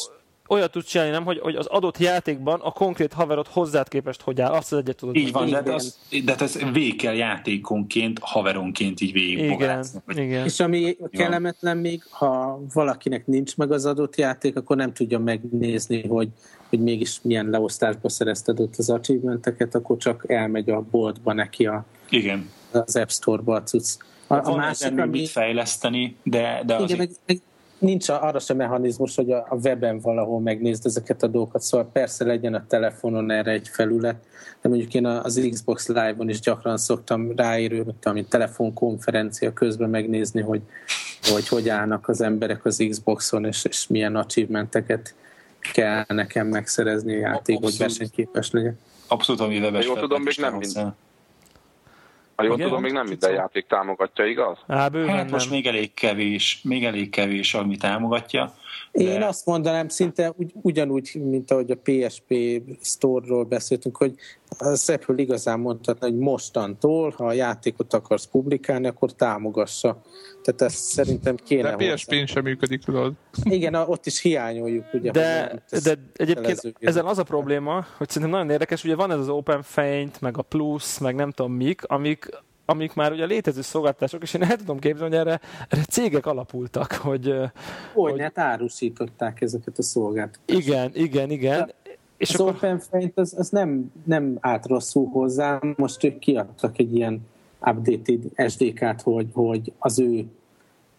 [0.49, 4.41] olyat tudsz csinálni, nem, hogy, hogy az adott játékban a konkrét haverod hozzád képest hogy
[4.41, 5.17] áll, azt az egyet tudod.
[5.17, 10.45] Így van, de, az, de ez végig kell játékonként, haveronként így végig igen, igen.
[10.45, 16.07] És ami kellemetlen még, ha valakinek nincs meg az adott játék, akkor nem tudja megnézni,
[16.07, 16.29] hogy,
[16.69, 21.85] hogy mégis milyen leosztásba szerezted ott az achievementeket, akkor csak elmegy a boltba neki a,
[22.09, 22.51] igen.
[22.71, 23.97] az App Store-ba a cucc.
[24.27, 25.19] A, a másik, ami...
[25.19, 27.41] mit fejleszteni, de, de igen, meg, meg
[27.85, 32.55] nincs arra sem mechanizmus, hogy a weben valahol megnézd ezeket a dolgokat, szóval persze legyen
[32.55, 34.17] a telefonon erre egy felület,
[34.61, 40.63] de mondjuk én az Xbox Live-on is gyakran szoktam ráérő, mint telefonkonferencia közben megnézni, hogy,
[41.23, 45.15] hogy hogy állnak az emberek az Xboxon, és, és milyen achievementeket
[45.73, 48.79] kell nekem megszerezni a játék, hogy versenyképes legyen.
[49.09, 50.95] Abszolút, ami webes Jól tudom, még nem minden.
[52.37, 52.67] Ha jól Igen?
[52.67, 54.59] tudom, még nem minden játék támogatja, igaz?
[54.67, 58.55] Á, bőven hát most még elég kevés, még elég kevés, ami támogatja.
[58.93, 59.03] De...
[59.03, 62.35] Én azt mondanám szinte ugy, ugyanúgy, mint ahogy a PSP
[62.81, 64.15] Store-ról beszéltünk, hogy
[64.59, 70.03] az Apple igazán mondhatna, hogy mostantól, ha a játékot akarsz publikálni, akkor támogassa.
[70.43, 71.77] Tehát ezt szerintem kéne.
[71.77, 73.13] De PSP-n sem működik, tudod.
[73.43, 74.85] Igen, ott is hiányoljuk.
[74.93, 79.19] Ugye, de, de egyébként ezen az a probléma, hogy szerintem nagyon érdekes, ugye van ez
[79.19, 82.29] az Open Feint, meg a Plus, meg nem tudom mik, amik
[82.67, 86.93] amik már ugye létező szolgáltatások, és én el tudom képzelni, hogy erre, erre cégek alapultak,
[86.93, 87.35] hogy...
[87.93, 90.67] Hogy, hogy hát árusították ezeket a szolgáltatásokat.
[90.67, 91.67] Igen, igen, igen.
[91.67, 91.75] De
[92.17, 92.55] és az akkor...
[92.55, 97.27] Open Feint az, az nem, nem állt rosszul hozzá, most ők kiadtak egy ilyen
[97.61, 100.25] updated SDK-t, hogy, hogy az ő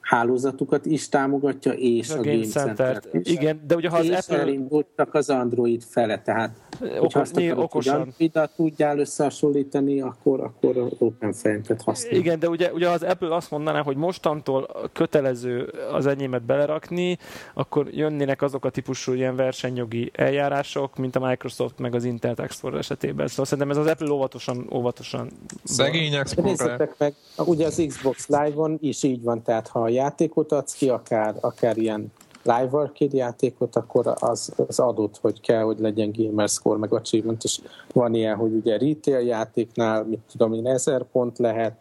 [0.06, 3.32] hálózatukat is támogatja, és a, a Game Center-t is.
[3.32, 4.40] Igen, de ugye ha az és Apple...
[4.40, 6.58] elindultak az Android fele, tehát
[7.00, 8.02] Okos, azt akarod, okosan.
[8.02, 12.14] Android-dal tudjál összehasonlítani, akkor, akkor open fejentet használ.
[12.14, 17.18] Igen, de ugye, ugye az Apple azt mondaná, hogy mostantól kötelező az enyémet belerakni,
[17.54, 22.80] akkor jönnének azok a típusú ilyen versenyjogi eljárások, mint a Microsoft meg az Internet Explorer
[22.80, 23.28] esetében.
[23.28, 25.32] Szóval szerintem ez az Apple óvatosan, óvatosan
[25.64, 26.90] Szegény Explorer.
[26.98, 31.36] meg, ugye az Xbox Live-on is így van, tehát ha a játékot adsz ki, akár,
[31.42, 32.12] akár ilyen
[32.46, 37.44] live arcade játékot, akkor az, az adott, hogy kell, hogy legyen gamer score, meg achievement,
[37.44, 37.60] és
[37.94, 41.76] van ilyen, hogy ugye retail játéknál, mit tudom én, 1000 pont lehet,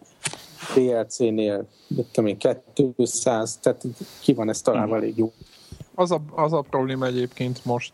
[0.74, 2.36] DLC-nél, mit tudom én,
[2.96, 3.82] 200, tehát
[4.20, 4.92] ki van ez talán mm.
[4.92, 5.32] elég jó.
[5.94, 7.92] Az a, az a probléma egyébként most,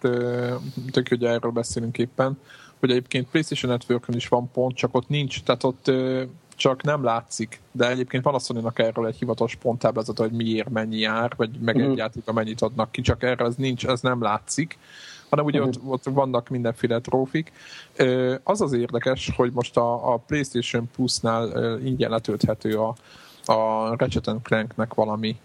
[0.91, 2.39] tök hogy erről beszélünk éppen,
[2.81, 5.91] hogy egyébként PlayStation network is van pont, csak ott nincs, tehát ott
[6.61, 7.61] csak nem látszik.
[7.73, 11.91] De egyébként mondani, erről egy hivatalos ponttáblázat, hogy miért mennyi jár, vagy meg uh-huh.
[11.91, 14.79] egy játék, amennyit adnak ki, csak erre ez nincs, ez nem látszik
[15.31, 15.75] hanem ugye uh-huh.
[15.93, 17.53] ott, ott vannak mindenféle trófik.
[18.43, 22.95] Az az érdekes, hogy most a, a PlayStation Plus-nál ingyen letölthető a,
[23.45, 25.37] a Ratchet Clanknek valami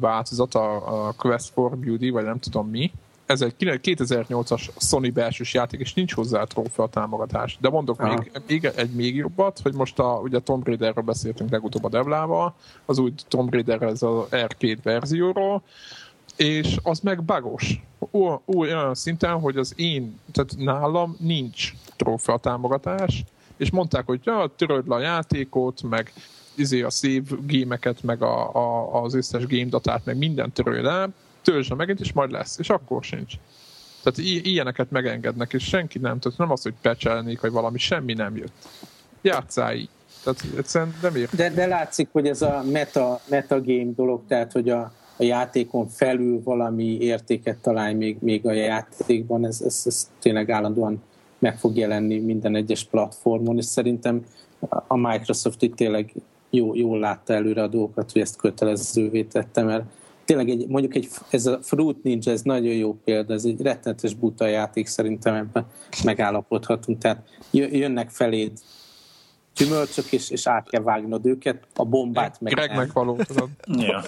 [0.00, 2.92] változat, a, a Quest for Beauty, vagy nem tudom mi,
[3.26, 7.58] ez egy 2008-as Sony belsős játék, és nincs hozzá trófea támogatás.
[7.60, 11.84] De mondok még, még, egy még jobbat, hogy most a, ugye Tomb Raiderről beszéltünk legutóbb
[11.84, 15.62] a Devlával, az új Tomb Raider ez az R2 verzióról,
[16.36, 17.82] és az meg bagos.
[18.46, 23.24] Olyan szinten, hogy az én, tehát nálam nincs trófea támogatás,
[23.56, 26.12] és mondták, hogy ja, töröld le a játékot, meg
[26.54, 31.08] izé a save gémeket, meg a, a, az összes game datát, meg minden törölj le,
[31.44, 33.32] töltsd megint, és majd lesz, és akkor sincs.
[34.02, 38.12] Tehát i- ilyeneket megengednek, és senki nem, tehát nem az, hogy pecselnék, vagy valami, semmi
[38.12, 38.52] nem jött.
[39.22, 39.88] Játszál így.
[40.24, 41.28] Tehát egyszerűen nem ér.
[41.36, 45.88] De, de látszik, hogy ez a meta, meta game dolog, tehát hogy a, a játékon
[45.88, 51.02] felül valami értéket találj még, még a játékban, ez, ez, ez tényleg állandóan
[51.38, 54.26] meg fog jelenni minden egyes platformon, és szerintem
[54.86, 56.12] a Microsoft itt tényleg
[56.50, 59.84] jó, jól látta előre a dolgokat, hogy ezt kötelezővé tette, mert
[60.24, 64.14] tényleg egy, mondjuk egy, ez a Fruit Ninja, ez nagyon jó példa, ez egy rettenetes
[64.14, 65.66] buta játék, szerintem ebben
[66.04, 66.98] megállapodhatunk.
[66.98, 68.52] Tehát jönnek feléd
[69.56, 72.52] gyümölcsök, és, és át kell vágnod őket, a bombát meg...
[72.52, 73.18] Greg megvaló,
[73.66, 74.02] ja.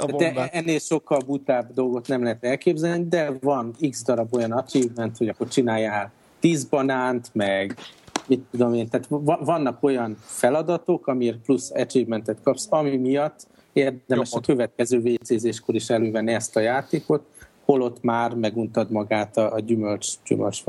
[0.00, 0.34] a bombát.
[0.34, 5.28] De ennél sokkal butább dolgot nem lehet elképzelni, de van x darab olyan achievement, hogy
[5.28, 7.78] akkor csináljál tíz banánt, meg
[8.26, 9.06] mit tudom én, tehát
[9.44, 16.32] vannak olyan feladatok, amiért plusz achievementet kapsz, ami miatt érdemes a következő WC-zéskor is elővenni
[16.32, 17.26] ezt a játékot,
[17.66, 20.64] holott már meguntad magát a, a gyümölcs, gyümölcs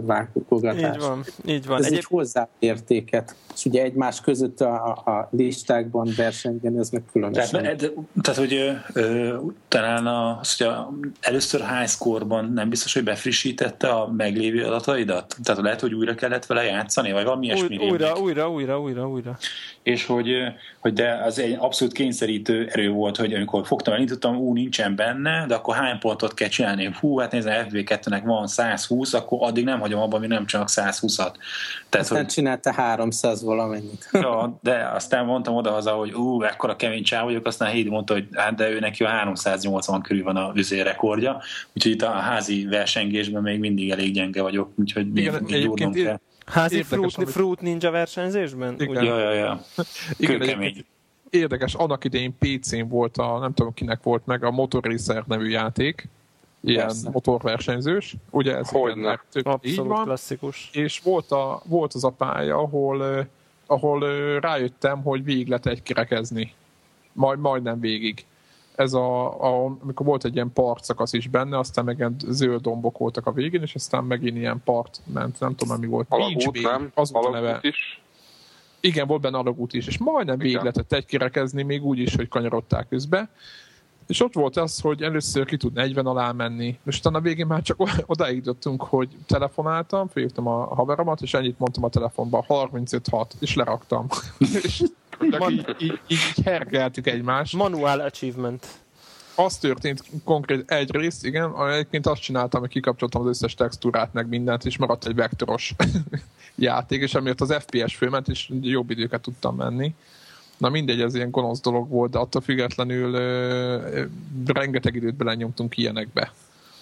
[0.00, 0.94] vágkogatás.
[0.94, 1.78] Így van, így van.
[1.78, 1.98] Ez Egyéb...
[1.98, 7.62] egy hozzáértéket, és ugye egymás között a, a listákban versengeni, ez meg különösen.
[7.62, 7.88] Tehát, de,
[8.22, 9.36] tehát hogy ö, ö,
[9.68, 15.36] talán a, az, hogy a, először high score-ban nem biztos, hogy befrissítette a meglévő adataidat?
[15.42, 19.08] Tehát lehet, hogy újra kellett vele játszani, vagy valami ilyesmi Új, újra, újra, újra, újra,
[19.08, 19.38] újra.
[19.82, 20.30] És hogy,
[20.78, 25.44] hogy de az egy abszolút kényszerítő erő volt, hogy amikor fogtam, elindítottam, ú, nincsen benne,
[25.46, 26.90] de akkor hány pontot kell csinálni?
[27.00, 31.34] Hú, hát nézd, FB2-nek van 120, akkor addig nem hagyom abban, mi nem csak 120-at.
[31.88, 32.26] Tehát, aztán hogy...
[32.26, 34.08] csinálta 300 valamennyit.
[34.24, 38.28] Ja, de aztán mondtam odahaza, hogy ú, ekkora kemény csáv vagyok, aztán Hédi mondta, hogy
[38.32, 42.66] hát de ő neki a 380 körül van a üzé rekordja, úgyhogy itt a házi
[42.66, 46.18] versengésben még mindig elég gyenge vagyok, úgyhogy Igen, még, még kell.
[46.46, 47.30] Házi fruit, amit...
[47.30, 48.74] fruit ninja versenyzésben?
[48.78, 49.04] Igen.
[49.04, 49.60] Ja, ja, ja.
[50.16, 50.74] Igen,
[51.34, 55.48] érdekes, annak idején PC-n volt a, nem tudom kinek volt meg, a Motor Racer nevű
[55.48, 56.08] játék,
[56.60, 57.10] ilyen Persze.
[57.10, 59.20] motorversenyzős, ugye ez Hogyne.
[59.32, 60.70] Abszolút így van, klasszikus.
[60.72, 63.26] És volt, a, volt az a pálya, ahol,
[63.66, 64.00] ahol
[64.40, 66.52] rájöttem, hogy végig lehet egy kirekezni.
[67.12, 68.24] Majd, majdnem végig.
[68.74, 72.98] Ez a, a, amikor volt egy ilyen partszakasz is benne, aztán meg ilyen zöld dombok
[72.98, 76.06] voltak a végén, és aztán megint ilyen part ment, nem tudom, mi volt.
[76.08, 76.90] Alagút, nem?
[76.94, 77.58] Az a neve.
[77.62, 78.02] is.
[78.84, 82.28] Igen, volt benne alagút is, és majdnem végig lehetett egy kirekezni, még úgy is, hogy
[82.28, 83.28] kanyarodták közbe.
[84.06, 87.46] És ott volt az, hogy először ki tud 40 alá menni, és utána a végén
[87.46, 93.26] már csak odáig jutottunk, hogy telefonáltam, felhívtam a haveromat, és ennyit mondtam a telefonban, 35-6,
[93.38, 94.06] és leraktam.
[94.62, 94.82] és
[95.48, 97.56] így, így, így, hergeltük egymást.
[97.56, 98.66] Manual achievement.
[99.34, 104.28] Az történt konkrét egy rész, igen, egyébként azt csináltam, hogy kikapcsoltam az összes textúrát, meg
[104.28, 105.74] mindent, és maradt egy vektoros
[106.54, 109.94] játék, és amiért az FPS főment, és jobb időket tudtam menni.
[110.56, 114.04] Na mindegy, ez ilyen gonosz dolog volt, de attól függetlenül ö,
[114.46, 116.32] rengeteg időt belenyomtunk ilyenekbe,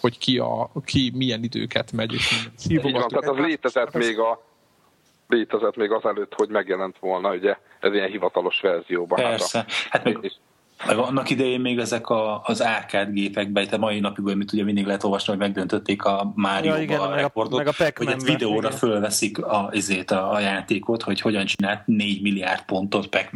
[0.00, 3.08] hogy ki, a, ki milyen időket megy, és milyen.
[3.08, 4.42] Tehát az létezett még a
[5.28, 9.22] létezett még azelőtt, hogy megjelent volna, ugye ez ilyen hivatalos verzióban.
[9.22, 10.32] Persze, hát, a, hát meg,
[10.86, 14.86] meg annak idején még ezek a, az árkád gépekben, tehát mai napig, amit ugye mindig
[14.86, 18.78] lehet olvasni, hogy megdöntötték a Mario ja, a rekordot, meg a hogy egy videóra igen.
[18.78, 23.30] fölveszik a, ezért a, a, játékot, hogy hogyan csinált 4 milliárd pontot pac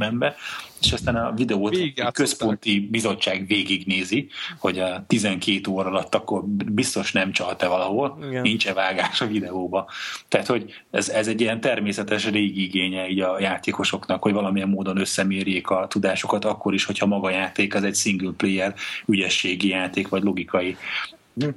[0.81, 7.13] és aztán a videót a központi bizottság végignézi, hogy a 12 óra alatt akkor biztos
[7.13, 8.43] nem csalt-e valahol, Igen.
[8.43, 9.91] nincs-e vágás a videóba.
[10.29, 14.99] Tehát, hogy ez, ez egy ilyen természetes régi igénye így a játékosoknak, hogy valamilyen módon
[14.99, 18.75] összemérjék a tudásokat, akkor is, hogyha maga játék az egy single player
[19.07, 20.77] ügyességi játék, vagy logikai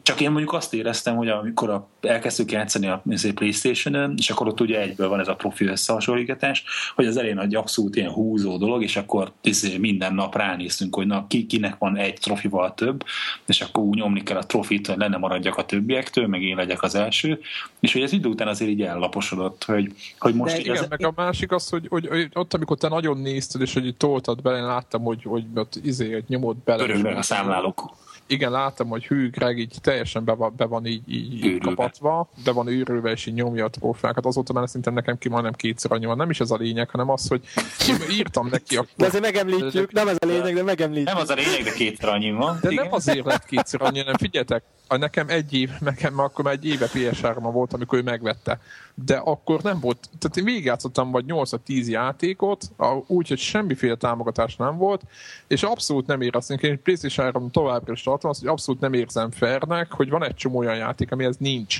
[0.02, 4.60] csak én mondjuk azt éreztem, hogy amikor a, elkezdtük játszani a Playstation-en, és akkor ott
[4.60, 6.64] ugye egyből van ez a profi összehasonlítás,
[6.96, 9.32] hogy az elején egy abszolút ilyen húzó dolog, és akkor
[9.80, 13.04] minden nap ránéztünk, hogy na, ki, kinek van egy trofival több,
[13.46, 16.82] és akkor úgy nyomni kell a trofit, hogy lenne maradjak a többiektől, meg én legyek
[16.82, 17.40] az első,
[17.80, 20.54] és hogy ez idő után azért így ellaposodott, hogy, hogy most...
[20.54, 20.88] De igen, ez...
[20.90, 24.42] meg a másik az, hogy, hogy, hogy, ott, amikor te nagyon nézted, és hogy toltad
[24.42, 26.84] bele, én láttam, hogy, hogy ott izé, hogy nyomod bele.
[26.84, 27.98] Örülnek a számlálók
[28.30, 32.52] igen, láttam, hogy hű, Greg így teljesen be van, be van így, így kapatva, be
[32.52, 34.26] van őrülve, és így nyomja a trófákat.
[34.26, 36.18] Azóta már szerintem nekem ki majdnem kétszer annyi van.
[36.18, 37.42] Nem is ez a lényeg, hanem az, hogy
[37.90, 38.90] én írtam neki akkor...
[38.96, 41.08] De azért megemlítjük, nem ez a lényeg, de megemlítjük.
[41.08, 42.58] Nem az a lényeg, de kétszer annyi van.
[42.62, 42.84] De igen.
[42.84, 46.88] nem azért lett kétszer annyi, nem figyeljetek, nekem egy év, nekem akkor már egy éve
[46.94, 48.60] PS3 volt, amikor ő megvette.
[49.06, 52.72] De akkor nem volt, tehát én végigjátszottam vagy 8-10 játékot,
[53.08, 55.02] úgyhogy semmiféle támogatás nem volt,
[55.48, 59.32] és abszolút nem éreztem, én PlayStation 3 továbbra is tartom azt, hogy abszolút nem érzem
[59.32, 61.80] fairnek, hogy van egy csomó olyan játék, amihez nincs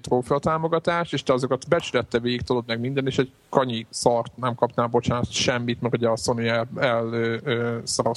[0.00, 4.54] trófea támogatás, és te azokat becsülette végig tudod meg minden, és egy kanyi szart nem
[4.54, 7.14] kapnál, bocsánat, semmit, mert ugye a Sony el, el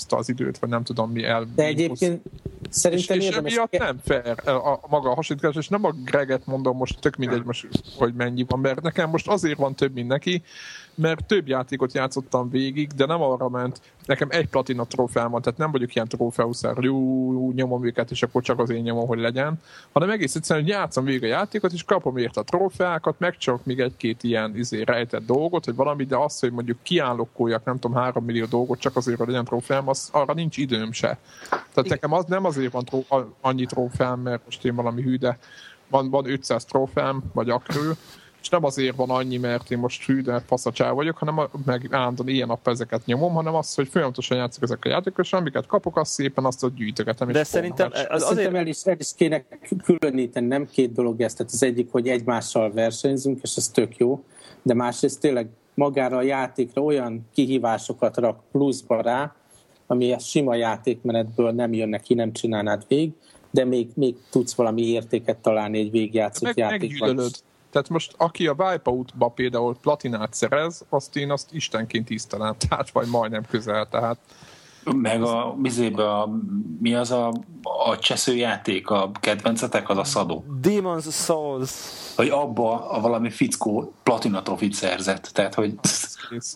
[0.09, 1.47] az időt, vagy nem tudom mi el.
[1.55, 2.21] De egyébként
[2.69, 6.45] szerintem és, és emiatt nem fair a, a maga a hasonlítás, és nem a Greget
[6.45, 7.67] mondom most, tök mindegy most,
[7.97, 10.43] hogy mennyi van, mert nekem most azért van több, mint neki,
[10.95, 15.59] mert több játékot játszottam végig, de nem arra ment, nekem egy platina trófeám van, tehát
[15.59, 19.59] nem vagyok ilyen trófeuszár, jó, nyomom őket, és akkor csak az én nyomom, hogy legyen,
[19.91, 23.79] hanem egész egyszerűen, hogy játszom végig a játékot, és kapom érte a trófeákat, megcsinálok még
[23.79, 28.25] egy-két ilyen izé, rejtett dolgot, hogy valami, de az, hogy mondjuk kiállokkoljak, nem tudom, három
[28.25, 31.17] millió dolgot csak azért, hogy legyen trófeám, az, arra nincs időm se.
[31.49, 31.87] Tehát Igen.
[31.87, 33.05] nekem az nem azért van tró,
[33.41, 35.37] annyi trófeám, mert most én valami hű, de
[35.87, 37.95] van, van 500 trófeám, vagy akről,
[38.43, 41.87] és nem azért van annyi, mert én most hű, de faszacsá vagyok, hanem a, meg
[41.91, 45.65] állandóan ilyen nap ezeket nyomom, hanem az, hogy folyamatosan játszok ezek a játékok, és amiket
[45.65, 47.31] kapok, azt szépen azt ott gyűjtögetem.
[47.31, 48.21] De szerintem az azért...
[48.21, 49.45] Szerintem el is, el is kéne
[49.83, 54.23] különíteni, nem két dolog ez, tehát az egyik, hogy egymással versenyzünk, és ez tök jó,
[54.63, 59.35] de másrészt tényleg magára a játékra olyan kihívásokat rak pluszba rá,
[59.87, 63.11] ami a sima játékmenetből nem jön neki, nem csinálnád vég,
[63.51, 67.21] de még, még tudsz valami értéket találni egy végjátszott játékban.
[67.69, 73.07] Tehát most aki a Wipeout-ba például platinát szerez, azt én azt istenként tisztelem, tehát vagy
[73.07, 74.17] majdnem közel, tehát
[74.91, 76.29] meg a bizébe a,
[76.79, 77.33] mi az a,
[77.87, 80.43] a cseszőjáték, a kedvencetek, az a szadó.
[80.61, 81.71] Demon's Souls.
[82.15, 85.75] Hogy abba a valami fickó platina trofit szerzett, tehát hogy...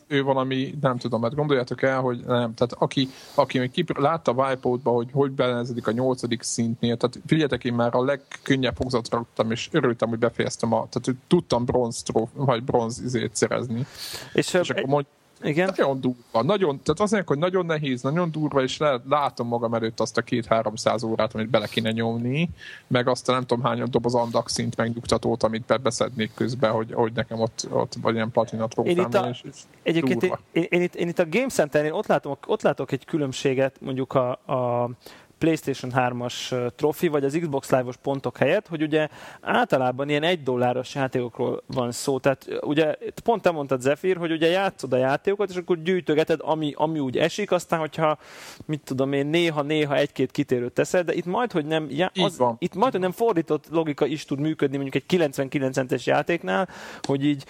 [0.08, 4.32] Ő valami, nem tudom, mert gondoljátok el, hogy nem, tehát aki, aki még kipr- látta
[4.32, 9.18] a Wipeout-ba, hogy hogy belenezedik a nyolcadik szintnél, tehát figyeljetek, én már a legkönnyebb fogzatra
[9.18, 13.86] raktam, és örültem, hogy befejeztem a, tehát tudtam bronz tróf, vagy bronz izét szerezni.
[14.34, 15.08] És, és akkor mondj,
[15.42, 15.74] igen.
[15.76, 16.44] Nagyon durva.
[16.44, 20.18] Nagyon, tehát azt mondják, hogy nagyon nehéz, nagyon durva, és le, látom magam előtt azt
[20.18, 22.50] a két-háromszáz órát, amit bele kéne nyomni,
[22.88, 26.94] meg azt a nem tudom hányan dob az andak szint megnyugtatót, amit bebeszednék közben, hogy,
[26.94, 29.24] hogy nekem ott, ott vagy ilyen platina trófám.
[29.24, 32.38] A, és, és egyébként én, én, én, itt, én, itt, a Game Center-nél ott látom,
[32.48, 34.90] ott látok egy különbséget mondjuk a, a
[35.38, 39.08] PlayStation 3-as trofi, vagy az Xbox Live-os pontok helyett, hogy ugye
[39.42, 42.20] általában ilyen egy dolláros játékokról van szó.
[42.20, 46.74] Tehát ugye pont te mondtad, Zephyr, hogy ugye játszod a játékokat, és akkor gyűjtögeted, ami,
[46.76, 48.18] ami úgy esik, aztán hogyha,
[48.66, 52.76] mit tudom én, néha-néha egy-két kitérőt teszed, de itt majd, hogy nem, já, az, itt
[52.76, 56.70] majd, hogy nem fordított logika is tud működni mondjuk egy 99 centes játéknál,
[57.02, 57.46] hogy így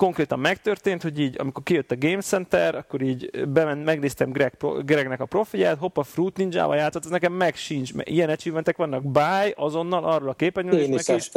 [0.00, 4.52] konkrétan megtörtént, hogy így, amikor kijött a Game Center, akkor így bement, megnéztem Greg,
[4.84, 9.02] Gregnek a profilját, hoppa, Fruit Ninja-val játszott, ez nekem meg sincs, mert ilyen achievementek vannak,
[9.02, 11.30] buy, azonnal arról a képernyőn, és, is, is,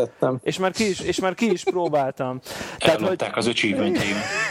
[0.43, 2.39] és, már ki is, és már ki is próbáltam.
[2.77, 3.97] tehát, hogy, az achievement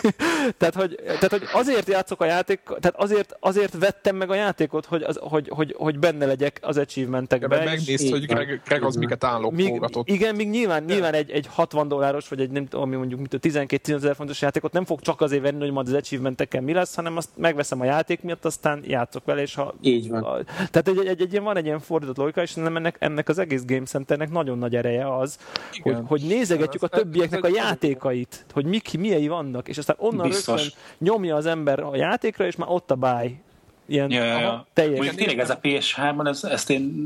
[0.59, 4.87] tehát, hogy, tehát, hogy azért játszok a játék, tehát azért, azért vettem meg a játékot,
[4.87, 7.59] hogy, az, hogy, hogy, hogy benne legyek az achievementekben.
[7.59, 9.53] Ja, megnézd, hogy Greg, Greg az miket állok
[10.05, 14.15] Igen, míg nyilván, nyilván egy, egy 60 dolláros, vagy egy nem tudom, mondjuk 12 3000
[14.15, 17.29] fontos játékot nem fog csak azért venni, hogy majd az achievementekkel mi lesz, hanem azt
[17.37, 19.75] megveszem a játék miatt, aztán játszok vele, és ha...
[19.81, 20.23] Így van.
[20.23, 23.29] A, tehát egy, egy, egy, egy, van egy ilyen fordított logika, és nem ennek, ennek
[23.29, 25.39] az egész Game Centernek nagyon nagy ereje az,
[25.83, 30.63] hogy, hogy nézegetjük a többieknek a játékait, hogy mik, miei vannak, és aztán onnan Biztos.
[30.63, 33.41] rögtön nyomja az ember a játékra, és már ott a buy
[33.87, 34.67] Ilyen ja, ja, ja.
[34.73, 34.97] teljes.
[34.97, 37.03] Mondjuk tényleg ez a PS3-ban, ez, ezt én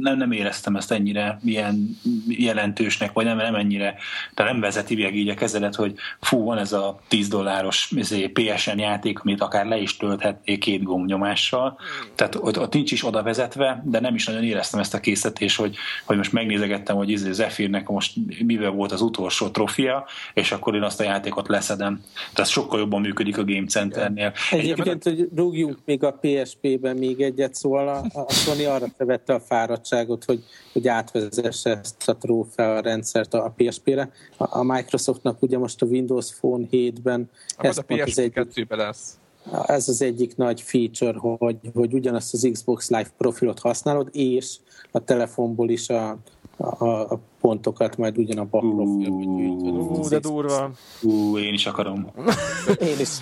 [0.00, 1.98] nem, nem éreztem ezt ennyire ilyen
[2.28, 3.94] jelentősnek, vagy nem, nem ennyire,
[4.34, 8.28] tehát nem vezeti meg így a kezedet, hogy fú, van ez a 10 dolláros izé,
[8.28, 11.78] PSN játék, amit akár le is tölthetnék két gombnyomással,
[12.14, 15.58] tehát ott, ott nincs is oda vezetve, de nem is nagyon éreztem ezt a készítést,
[15.58, 18.12] hogy, hogy most megnézegettem, hogy izé Zephyrnek most
[18.44, 22.00] mivel volt az utolsó trofia, és akkor én azt a játékot leszedem.
[22.32, 24.32] Tehát sokkal jobban működik a Game Centernél.
[24.50, 29.40] Egyébként, hogy rúgjunk még a PSP-ben még egyet, szóval a, a Sony arra vette a
[29.40, 34.10] fáradtságot, hogy, hogy átvezesse ezt a trófea rendszert a PSP-re.
[34.36, 39.18] A, a Microsoftnak ugye most a Windows Phone 7-ben ez a PSP egyik, lesz.
[39.66, 44.56] Ez az egyik nagy feature, hogy, hogy ugyanazt az Xbox Live profilot használod, és
[44.90, 46.18] a telefonból is a,
[46.56, 49.74] a, a pontokat majd ugyanabba a profilba gyűjtöd.
[49.74, 50.70] Ú, de durva.
[51.02, 52.10] Ú, én is akarom.
[52.90, 53.18] én is.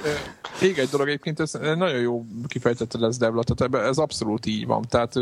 [0.60, 4.82] Még egy dolog egyébként, ez nagyon jó kifejtette lesz Devla, tehát ez abszolút így van.
[4.88, 5.14] Tehát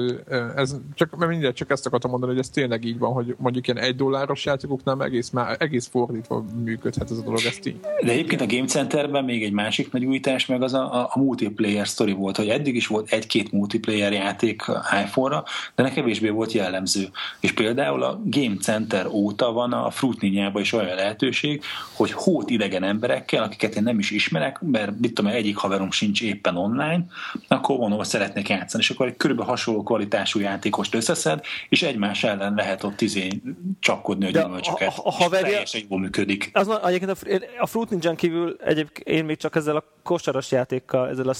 [0.56, 3.66] ez csak, mert mindegy, csak ezt akartam mondani, hogy ez tényleg így van, hogy mondjuk
[3.68, 7.80] ilyen egy dolláros játékoknál egész, már, egész fordítva működhet ez a dolog, ezt így.
[8.04, 11.18] De egyébként a Game Centerben még egy másik nagy újítás, meg az a, a, a
[11.18, 14.62] multiplayer story volt, hogy eddig is volt egy-két multiplayer játék
[15.04, 17.08] iPhone-ra, de ne kevésbé volt jellemző.
[17.40, 21.62] És például a Game Center óta van a Fruit Ninja is olyan lehetőség,
[21.92, 26.22] hogy hót idegen emberekkel, akiket én nem is ismerek, mert mit tudom, egyik haverom sincs
[26.22, 27.04] éppen online,
[27.48, 32.24] akkor mondom, hogy szeretnék játszani, és akkor egy körülbelül hasonló kvalitású játékost összeszed, és egymás
[32.24, 33.42] ellen lehet ott izé
[33.80, 34.92] csapkodni a gyümölcsöket.
[34.96, 36.50] A, a, a haverja, teljesen jól működik.
[36.52, 41.08] Az, egyébként a, a Fruit Ninja kívül egyébként én még csak ezzel a kosaras játékkal,
[41.08, 41.34] ezzel a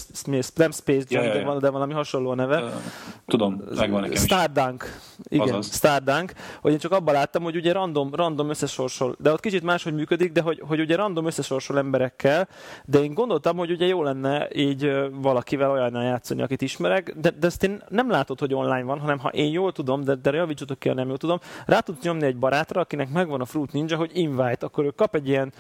[0.55, 1.41] nem Space Jam, ja, ja, ja.
[1.41, 2.73] de, van, de valami hasonló neve.
[3.27, 5.01] Tudom, megvan nekem Stardunk.
[5.29, 5.77] Igen, Azaz.
[5.77, 6.33] Stardunk.
[6.61, 10.41] Hogy csak abban láttam, hogy ugye random, random összesorsol, de ott kicsit máshogy működik, de
[10.41, 12.49] hogy, hogy ugye random összesorsol emberekkel,
[12.85, 17.47] de én gondoltam, hogy ugye jó lenne így valakivel olyannal játszani, akit ismerek, de, de
[17.47, 20.79] ezt én nem látod, hogy online van, hanem ha én jól tudom, de, de javítsatok
[20.79, 23.97] ki, ha nem jól tudom, rá tudsz nyomni egy barátra, akinek megvan a Fruit Ninja,
[23.97, 25.53] hogy invite, akkor ő kap egy ilyen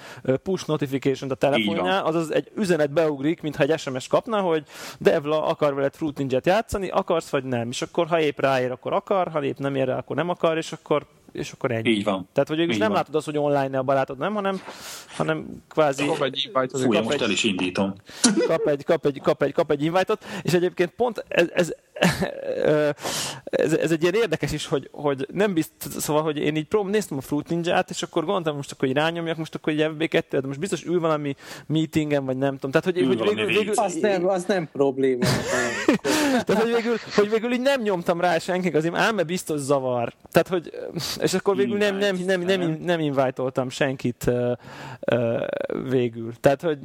[0.42, 4.64] push notification a telefonján, azaz egy üzenet beugrik, mintha egy SMS kapna, hogy
[4.98, 8.92] Devla akar veled Fruit Ninja-t játszani, akarsz vagy nem, és akkor ha épp ráér, akkor
[8.92, 11.88] akar, ha épp nem ér rá, akkor nem akar, és akkor és akkor ennyi.
[11.90, 12.28] Így van.
[12.32, 12.90] Tehát, hogy nem van.
[12.90, 14.60] látod azt, hogy online a barátod, nem, hanem,
[15.16, 16.06] hanem kvázi...
[16.06, 17.94] Kap egy invite Fúj, kap most egy, el is indítom.
[18.46, 21.74] Kap egy, kap egy, kap egy, kap egy invite-ot, és egyébként pont ez, ez,
[23.44, 26.88] ez, ez egy ilyen érdekes is, hogy, hogy nem biztos, szóval, hogy én így prób
[26.88, 30.24] néztem a Fruit Ninja-t, és akkor gondoltam most akkor, hogy rányomjak, most akkor egy FB2,
[30.30, 31.34] de most biztos ül valami
[31.66, 32.70] meetingen, vagy nem tudom.
[32.70, 35.24] Tehát, hogy, hogy végül, végül, az, nem, az nem probléma.
[36.44, 40.12] Tehát, hogy végül, hogy végül így nem nyomtam rá senkik, azért ám biztos zavar.
[40.30, 40.72] Tehát, hogy,
[41.20, 44.52] és akkor végül nem, nem, nem, nem, nem, nem invite senkit uh,
[45.12, 46.32] uh, végül.
[46.40, 46.78] Tehát, hogy...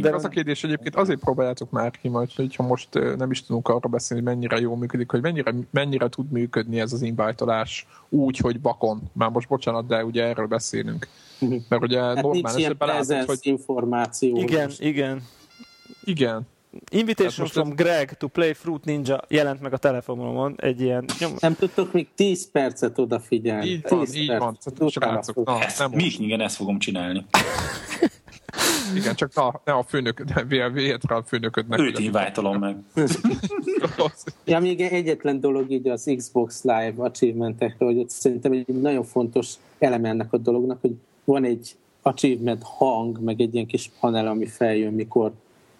[0.00, 0.14] De...
[0.14, 3.88] Az a kérdés egyébként azért próbáljátok már ki majd, hogyha most nem is tudunk arra
[3.88, 7.66] beszélni, hogy mennyire jól működik, hogy mennyire, mennyire tud működni ez az invite
[8.08, 9.02] úgy, hogy vakon.
[9.12, 11.08] Már most bocsánat, de ugye erről beszélünk.
[11.68, 13.38] Mert ugye hát normál esetben látod, hogy...
[13.42, 14.36] információ.
[14.36, 15.22] Igen, igen.
[16.04, 16.42] Igen.
[16.90, 17.74] Invitation from ez...
[17.74, 21.04] Greg to play Fruit Ninja jelent meg a telefonomon, egy ilyen...
[21.18, 21.32] Nyom...
[21.38, 23.66] Nem tudtok még 10 percet odafigyelni.
[23.66, 24.58] Így van, így van.
[24.88, 27.24] Srácok, na, ezt, nem mi, igen, ezt fogom csinálni.
[28.94, 31.78] Igen, csak na, ne a főnök, ne véhetre a főnöködnek.
[31.80, 32.76] Őt inváltalom meg.
[34.44, 39.54] ja, még egyetlen dolog így az Xbox Live achievementekről, hogy ott szerintem egy nagyon fontos
[39.78, 40.94] eleme ennek a dolognak, hogy
[41.24, 45.32] van egy achievement hang, meg egy ilyen kis panel, ami feljön, mikor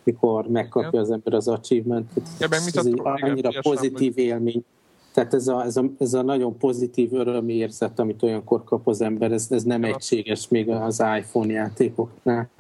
[0.05, 2.29] mikor megkapja az ember az achievement-et.
[2.39, 4.65] Ja, ez, ez egy annyira pozitív élmény.
[5.13, 7.11] Tehát ez a, ez, a, ez a nagyon pozitív
[7.47, 12.51] érzet, amit olyankor kap az ember, ez, ez nem egységes még az iPhone játékoknál.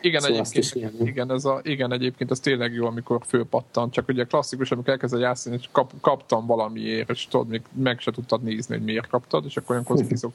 [0.00, 4.24] Igen, szóval egyébként, igen, ez a, igen, egyébként ez tényleg jó, amikor fölpattan, csak ugye
[4.24, 8.74] klasszikus, amikor elkezded játszani, és kap, kaptam valamiért, és tudod, még meg se tudtad nézni,
[8.74, 10.32] hogy miért kaptad, és akkor olyankor ki szok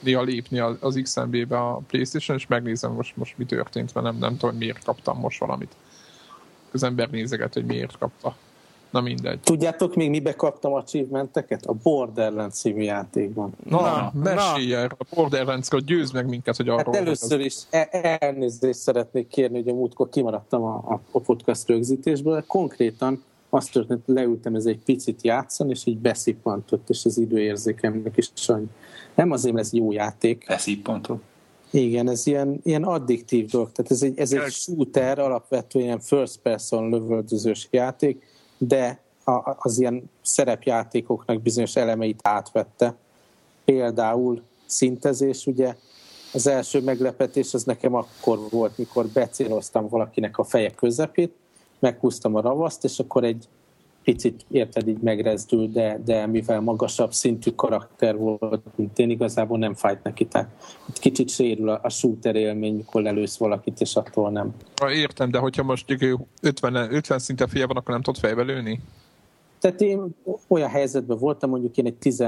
[0.00, 4.56] néha lépni az XMB-be a Playstation, és megnézem most, most mi történt velem, nem tudom,
[4.56, 5.72] miért kaptam most valamit
[6.72, 8.36] az ember nézeget, hogy miért kapta.
[8.90, 9.40] Na mindegy.
[9.40, 11.66] Tudjátok még mibe kaptam achievementeket?
[11.66, 13.52] A Borderlands című játékban.
[13.68, 14.96] Na, na mesélj erről.
[14.98, 16.94] A Borderlands-kor győz meg minket, hogy arról...
[16.94, 22.44] Hát először is e- elnézést szeretnék kérni, hogy a múltkor kimaradtam a, a podcast rögzítésből.
[22.46, 28.30] Konkrétan azt történt, leültem ez egy picit játszani, és így beszippantott, és az időérzékemnek is
[28.34, 28.70] sajn.
[29.14, 30.44] Nem azért, mert ez jó játék.
[30.48, 31.22] Beszippantott.
[31.70, 33.72] Igen, ez ilyen, ilyen addiktív dolog.
[33.72, 38.22] Tehát ez egy, ez egy shooter, alapvetően ilyen first person lövöldözős játék,
[38.62, 42.94] de a, az ilyen szerepjátékoknak bizonyos elemeit átvette.
[43.64, 45.76] Például szintezés, ugye
[46.32, 51.34] az első meglepetés az nekem akkor volt, mikor becéloztam valakinek a feje közepét,
[51.78, 53.48] meghúztam a ravaszt, és akkor egy
[54.04, 59.74] picit érted így megrezdül, de, de mivel magasabb szintű karakter volt, mint én igazából nem
[59.74, 60.26] fájt neki.
[60.26, 60.48] Tehát
[60.92, 64.54] kicsit sérül a, a shooter élmény, mikor lelősz valakit, és attól nem.
[64.92, 65.96] Értem, de hogyha most
[66.42, 68.80] 50, 50 szinte fia van, akkor nem tudod fejbe lőni?
[69.60, 70.14] Tehát én
[70.48, 72.24] olyan helyzetben voltam, mondjuk én egy 10,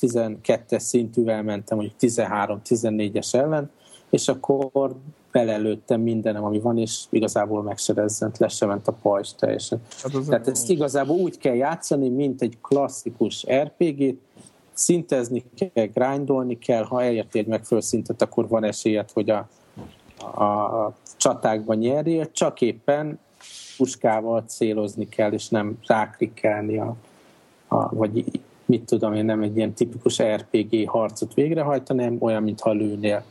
[0.00, 3.70] 12-es szintűvel mentem, mondjuk 13-14-es ellen,
[4.10, 4.94] és akkor
[5.32, 9.80] belelőttem mindenem, ami van, és igazából meg se rezzent, le se ment a pajzs teljesen.
[10.02, 14.18] Hát az Tehát ezt igazából úgy kell játszani, mint egy klasszikus RPG-t,
[14.72, 19.48] szintezni kell, grindolni kell, ha elértél egy megfelelő szintet, akkor van esélyed, hogy a,
[20.34, 23.18] a, a csatákban nyerjél, csak éppen
[23.76, 26.96] puskával célozni kell, és nem ráklikkelni a,
[27.68, 28.24] a vagy
[28.64, 33.24] mit tudom én, nem egy ilyen tipikus RPG harcot végrehajtani, hanem olyan, mintha lőnél.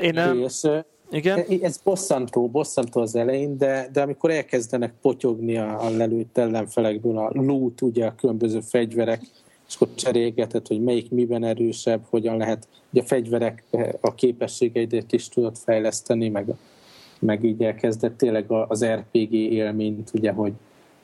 [0.00, 0.42] Én nem...
[0.42, 0.62] És,
[1.10, 1.44] igen?
[1.62, 7.30] Ez bosszantó, bosszantó az elején, de, de amikor elkezdenek potyogni a, a lelőtt ellenfelekből a
[7.32, 9.20] loot, ugye a különböző fegyverek,
[9.68, 13.64] és akkor cserélgeted, hogy melyik miben erősebb, hogyan lehet, ugye a fegyverek
[14.00, 16.46] a képességeidet is tudod fejleszteni, meg,
[17.18, 20.52] meg így elkezdett tényleg az RPG élményt, ugye, hogy,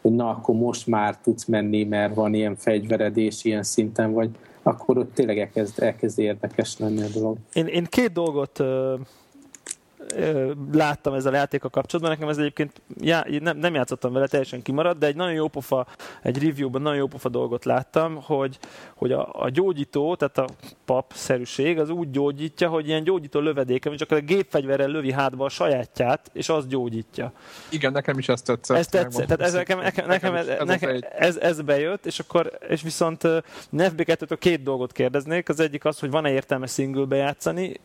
[0.03, 4.31] hogy na, akkor most már tudsz menni, mert van ilyen fegyveredés ilyen szinten, vagy
[4.67, 7.37] akkor ott tényleg elkezd, elkezd érdekes lenni a dolog.
[7.53, 8.63] Én, én két dolgot
[10.73, 12.15] láttam ezzel a játékkal kapcsolatban.
[12.15, 15.87] Nekem ez egyébként já, nem, nem játszottam vele, teljesen kimaradt, de egy nagyon jó pofa,
[16.23, 18.59] egy reviewban nagyon jó pofa dolgot láttam, hogy,
[18.95, 23.99] hogy a, a gyógyító, tehát a pap-szerűség, az úgy gyógyítja, hogy ilyen gyógyító lövedéke, hogy
[23.99, 27.33] csak a gépfegyverrel lövi hátba a sajátját, és az gyógyítja.
[27.71, 28.77] Igen, nekem is ezt tetszett.
[28.77, 32.59] Ez tetszett, tehát ez, nekem, nekem, nekem, ez, ez, nekem ez, ez, bejött, és akkor,
[32.69, 33.23] és viszont
[33.71, 35.49] nfb 2 két dolgot kérdeznék.
[35.49, 37.81] Az egyik az, hogy van-e értelme single bejátszani,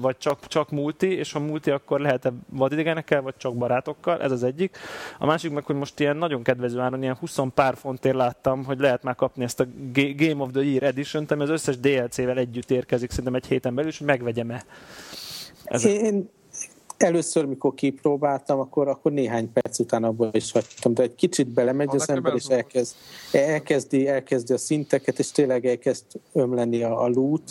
[0.00, 4.42] vagy csak, csak multi, és ha multi, akkor lehet-e vadidegenekkel, vagy csak barátokkal, ez az
[4.42, 4.76] egyik.
[5.18, 8.78] A másik meg, hogy most ilyen nagyon kedvező áron, ilyen 20 pár fontért láttam, hogy
[8.78, 12.70] lehet már kapni ezt a Game of the Year edition ami az összes DLC-vel együtt
[12.70, 14.64] érkezik, szerintem egy héten belül, és megvegyem-e.
[15.64, 16.28] Ez Én
[16.98, 21.88] először, mikor kipróbáltam, akkor, akkor néhány perc után abból is hagytam, de egy kicsit belemegy
[21.90, 22.94] az ember, és elkezd,
[23.32, 27.42] elkezdi, elkezdi a szinteket, és tényleg elkezd ömleni a, a loot,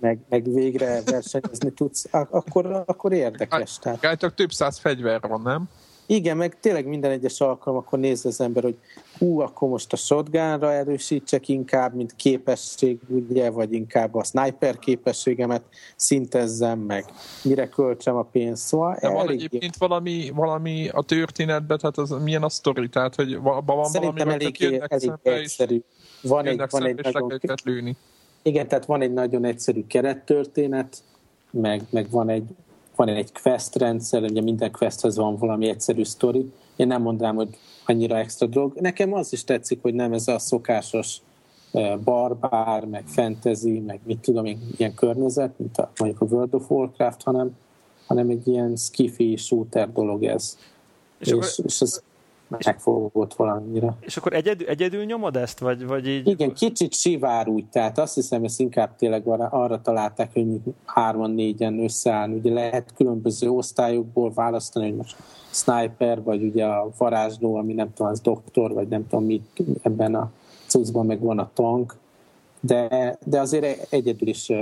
[0.00, 3.78] meg, meg végre versenyezni tudsz, akkor, akkor érdekes.
[3.78, 4.00] Tehát.
[4.00, 5.68] Gájtok több száz fegyver van, nem?
[6.06, 8.76] Igen, meg tényleg minden egyes alkalom, akkor néz az ember, hogy
[9.18, 15.62] hú, akkor most a shotgunra erősítsek inkább, mint képesség, ugye, vagy inkább a sniper képességemet
[15.96, 17.04] szintezzem meg,
[17.42, 18.66] mire költsem a pénzt.
[18.66, 23.38] Szóval De van egyébként valami, valami a történetben, tehát az, milyen a sztori, tehát hogy
[23.40, 25.82] van Szerintem valami, elég, elég egyszerű.
[26.22, 27.40] Van egy, van egy nagyon...
[27.64, 27.96] lőni.
[28.46, 31.02] Igen, tehát van egy nagyon egyszerű kerettörténet,
[31.50, 32.44] meg, meg van egy
[32.96, 36.52] van egy quest rendszer, ugye minden questhez van valami egyszerű sztori.
[36.76, 37.48] Én nem mondanám, hogy
[37.86, 38.74] annyira extra dolog.
[38.80, 41.16] Nekem az is tetszik, hogy nem ez a szokásos
[42.04, 46.70] barbár, meg fantasy, meg mit tudom én, ilyen környezet, mint a, mondjuk a World of
[46.70, 47.56] Warcraft, hanem,
[48.06, 50.58] hanem egy ilyen skiffy shooter dolog ez.
[51.18, 52.02] És, és, és ez
[52.64, 53.96] megfogott valamire.
[54.00, 56.28] És akkor egyedül, egyedül nyomod ezt, vagy, vagy így?
[56.28, 60.46] Igen, kicsit sivár úgy, tehát azt hiszem, ezt inkább tényleg arra, arra találták, hogy
[60.84, 62.30] hárman, négyen összeáll.
[62.30, 65.16] Ugye lehet különböző osztályokból választani, hogy most
[65.50, 70.14] sniper, vagy ugye a varázsló, ami nem tudom, az doktor, vagy nem tudom mit ebben
[70.14, 70.30] a
[70.66, 71.96] cuccban meg van a tank,
[72.60, 74.52] de, de azért egyedül is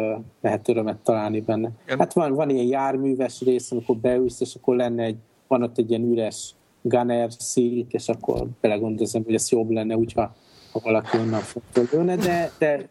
[0.40, 1.70] lehet örömet találni benne.
[1.84, 1.98] Igen.
[1.98, 5.16] Hát van, van ilyen járműves rész, amikor beülsz, és akkor lenne egy,
[5.46, 10.34] van ott egy ilyen üres gunner szít, és akkor belegondolom, hogy ez jobb lenne, hogyha
[10.72, 11.62] ha valaki onnan fog
[12.16, 12.88] de, de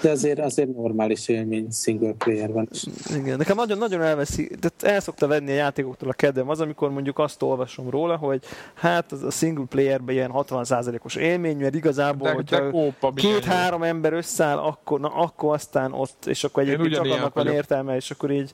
[0.00, 2.68] de azért, azért normális élmény single player van.
[3.16, 7.18] Igen, nekem nagyon-nagyon elveszi, de el szokta venni a játékoktól a kedvem az, amikor mondjuk
[7.18, 8.42] azt olvasom róla, hogy
[8.74, 14.58] hát az a single playerben ilyen 60%-os élmény, mert igazából, de, hogyha két-három ember összeáll,
[14.58, 18.52] akkor, na, akkor aztán ott, és akkor egyébként csak annak van értelme, és akkor így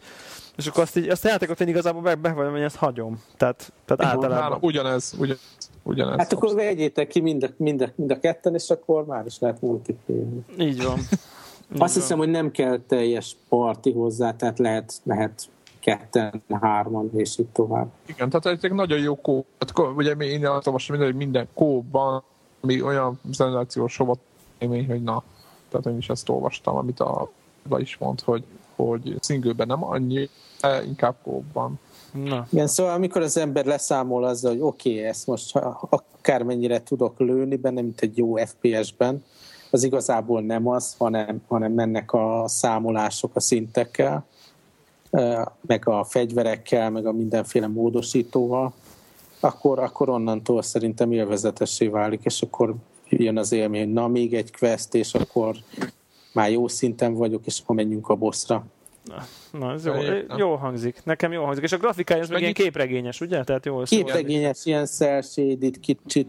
[0.57, 3.23] és akkor azt, így, azt a játékot én igazából be, be hogy ezt hagyom.
[3.37, 4.51] Tehát, tehát általában.
[4.51, 5.41] Már ugyanez, ugyanez,
[5.85, 6.19] ugyanez.
[6.19, 9.39] Hát akkor vegyétek ki mind a, mind, a, mind a ketten, és akkor már is
[9.39, 10.25] lehet multiplayer.
[10.59, 10.99] Így van.
[10.99, 11.09] Így
[11.69, 11.89] azt van.
[11.89, 15.49] hiszem, hogy nem kell teljes parti hozzá, tehát lehet, lehet
[15.81, 17.89] ketten, hárman, és így tovább.
[18.07, 19.45] Igen, tehát egy nagyon jó kó.
[19.59, 22.23] Hát, ugye én azt olvasom, hogy minden kóban,
[22.61, 24.17] ami olyan szenzációs hova
[24.59, 25.23] élmény, hogy na,
[25.69, 27.31] tehát én is ezt olvastam, amit a
[27.79, 28.45] is mond, hogy
[28.77, 30.29] hogy singleben nem annyi,
[30.85, 31.79] inkább kóban.
[32.23, 32.47] Na.
[32.51, 35.57] Igen, szóval amikor az ember leszámol azzal, hogy oké, okay, ezt most
[35.91, 39.25] akármennyire tudok lőni benne, mint egy jó FPS-ben,
[39.71, 44.27] az igazából nem az, hanem, hanem mennek a számolások a szintekkel,
[45.61, 48.73] meg a fegyverekkel, meg a mindenféle módosítóval,
[49.41, 52.75] akkor, akkor onnantól szerintem élvezetessé válik, és akkor
[53.09, 55.57] jön az élmény, hogy na még egy quest, és akkor
[56.33, 58.65] már jó szinten vagyok, és akkor menjünk a bosszra.
[59.05, 59.27] Na,
[59.59, 59.95] na ez jó,
[60.37, 61.05] jó hangzik.
[61.05, 61.65] Nekem jó hangzik.
[61.65, 63.45] És a grafikája az meg ilyen képregényes, ugye?
[63.45, 65.23] Tehát jó képregényes, ilyen cel
[65.81, 66.29] kicsit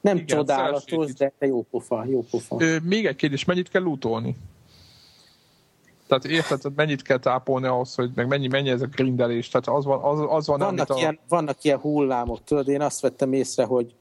[0.00, 2.56] nem Igen, csodálatos, de jó pofa, jó pofa.
[2.58, 4.36] Ö, még egy kérdés, mennyit kell lootolni?
[6.06, 9.48] Tehát érted, mennyit kell tápolni ahhoz, hogy meg mennyi, mennyi ez a grindelés?
[9.48, 10.96] Tehát az van, az, az van vannak, a...
[10.98, 13.94] ilyen, vannak ilyen hullámok, tudod, én azt vettem észre, hogy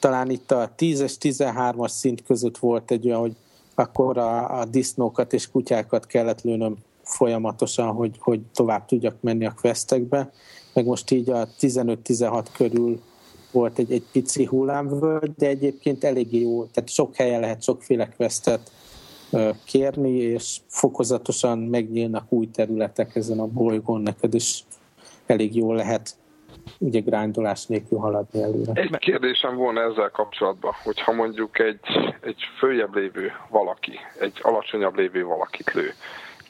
[0.00, 3.36] talán itt a 10-es, 13-as szint között volt egy olyan, hogy
[3.74, 9.54] akkor a, a disznókat és kutyákat kellett lőnöm folyamatosan, hogy, hogy tovább tudjak menni a
[9.60, 10.30] questekbe,
[10.72, 13.00] meg most így a 15-16 körül
[13.52, 18.70] volt egy, egy pici hullámvölgy, de egyébként elég jó, tehát sok helyen lehet sokféle questet
[19.64, 24.64] kérni, és fokozatosan megnyílnak új területek ezen a bolygón, neked is
[25.26, 26.16] elég jól lehet
[26.78, 28.72] ugye grindolás nélkül haladni előre.
[28.72, 31.80] Egy kérdésem volna ezzel kapcsolatban, hogyha mondjuk egy,
[32.20, 35.94] egy följebb lévő valaki, egy alacsonyabb lévő valakit lő,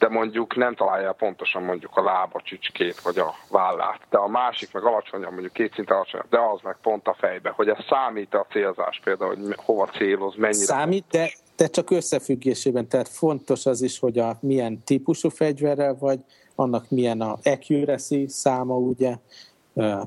[0.04, 4.72] de mondjuk nem találja pontosan mondjuk a lába csücskét, vagy a vállát, de a másik
[4.72, 8.34] meg alacsonyabb, mondjuk két szint alacsonyabb, de az meg pont a fejbe, hogy ez számít
[8.34, 13.82] a célzás például, hogy hova céloz, mennyire Számít, de, de csak összefüggésében, tehát fontos az
[13.82, 16.20] is, hogy a milyen típusú fegyverrel vagy,
[16.54, 19.14] annak milyen a accuracy száma, ugye,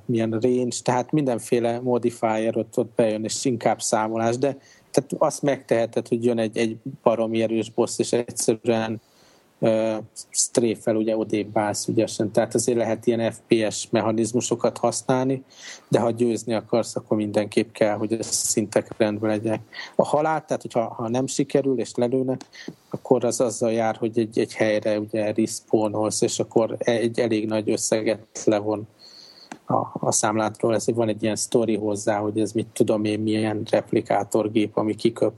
[0.06, 4.58] milyen range, tehát mindenféle modifier ott, ott bejön, és inkább számolás, de
[4.92, 9.02] tehát azt megteheted, hogy jön egy, egy baromi erős boss, és egyszerűen
[9.60, 9.98] uh,
[10.30, 15.44] stréfel ugye odébb állsz ügyesen, tehát azért lehet ilyen FPS mechanizmusokat használni,
[15.88, 19.62] de ha győzni akarsz, akkor mindenképp kell, hogy a szintek rendben legyenek.
[19.96, 22.42] A halál, tehát hogyha ha nem sikerül és lelőnek,
[22.90, 27.70] akkor az azzal jár, hogy egy, egy helyre ugye respawnolsz, és akkor egy elég nagy
[27.70, 28.88] összeget levon
[29.66, 33.64] a, a számlátról, ez van egy ilyen sztori hozzá, hogy ez mit tudom én, milyen
[33.70, 35.34] replikátorgép, ami kiköp.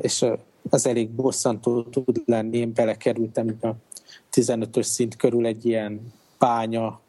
[0.00, 0.26] És
[0.70, 2.56] az elég bosszantó tud lenni.
[2.58, 3.68] Én belekerültem a
[4.32, 7.00] 15-ös szint körül egy ilyen bánya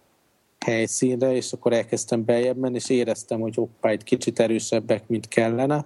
[0.66, 5.86] helyszínre, és akkor elkezdtem beljebb menni, és éreztem, hogy hoppá, egy kicsit erősebbek, mint kellene.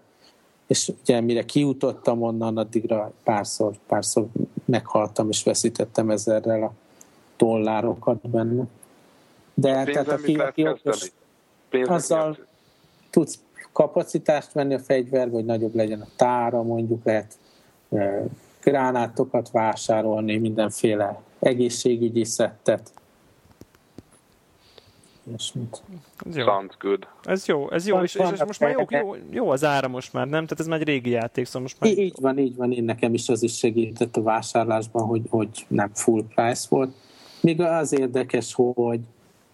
[0.68, 4.28] És ugye mire kijutottam onnan, addigra párszor, párszor
[4.66, 6.74] meghaltam, és veszítettem ezerrel a
[7.38, 8.64] dollárokat benne.
[9.54, 11.12] De tehát aki, aki okos,
[11.86, 12.38] azzal
[13.10, 13.40] tudsz
[13.72, 17.38] kapacitást venni a fegyver, vagy nagyobb legyen a tára, mondjuk lehet
[18.62, 22.92] gránátokat vásárolni, mindenféle egészségügyi szettet.
[25.36, 26.44] Ez jó.
[26.46, 27.08] Sounds good.
[27.24, 30.14] Ez jó, ez jó, és, és, és most már jó, jó, jó, az ára most
[30.14, 30.44] már, nem?
[30.44, 31.98] Tehát ez már egy régi játék, szóval most már...
[31.98, 35.90] Így van, így van, én nekem is az is segített a vásárlásban, hogy, hogy nem
[35.94, 36.94] full price volt.
[37.42, 39.00] Még az érdekes, hogy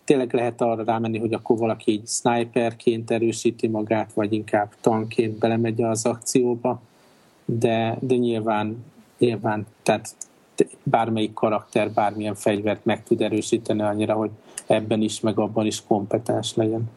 [0.03, 5.81] tényleg lehet arra rámenni, hogy akkor valaki így sniperként erősíti magát, vagy inkább tankként belemegy
[5.81, 6.81] az akcióba,
[7.59, 8.85] de, de nyilván,
[9.17, 10.15] nyilván tehát
[10.83, 14.29] bármelyik karakter bármilyen fegyvert meg tud erősíteni annyira, hogy
[14.67, 16.89] ebben is, meg abban is kompetens legyen.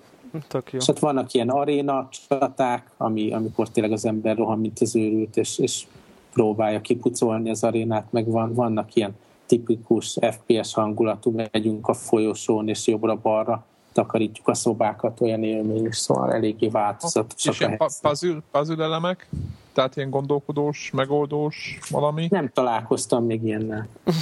[0.48, 0.78] Tök jó.
[0.78, 5.36] És hát vannak ilyen aréna csaták, ami, amikor tényleg az ember rohan, mint az őrült,
[5.36, 5.86] és, és
[6.32, 12.86] próbálja kipucolni az arénát, meg van, vannak ilyen tipikus FPS hangulatú, megyünk a folyosón, és
[12.86, 17.46] jobbra-balra takarítjuk a szobákat, olyan élmény, szóval eléggé változatos.
[17.46, 19.28] És ilyen puzzle, puzzle elemek?
[19.74, 22.26] Tehát ilyen gondolkodós, megoldós valami?
[22.30, 23.88] Nem találkoztam még ilyennel.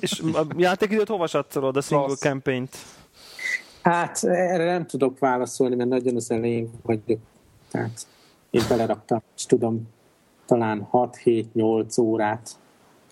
[0.00, 2.20] és a játékidőt hova satszolod a single Klassz.
[2.20, 2.76] campaign-t?
[3.82, 7.18] Hát erre nem tudok válaszolni, mert nagyon az elején vagyok.
[7.70, 8.06] Tehát
[8.50, 9.88] én beleraktam, és tudom,
[10.46, 12.50] talán 6-7-8 órát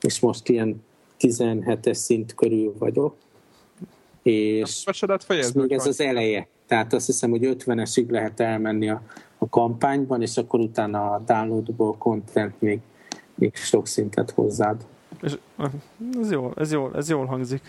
[0.00, 0.84] és most ilyen
[1.20, 3.14] 17-es szint körül vagyok,
[4.22, 4.84] és,
[5.28, 6.48] és még ez az eleje.
[6.66, 9.02] Tehát azt hiszem, hogy 50-esig lehet elmenni a,
[9.42, 12.80] a kampányban, és akkor utána a downloadable content még,
[13.34, 14.86] még sok szintet hozzád.
[15.22, 15.38] És,
[16.20, 17.62] ez, jó, ez, jó, ez jól hangzik.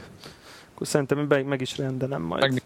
[0.74, 2.64] Akkor szerintem meg, meg is rendelem majd.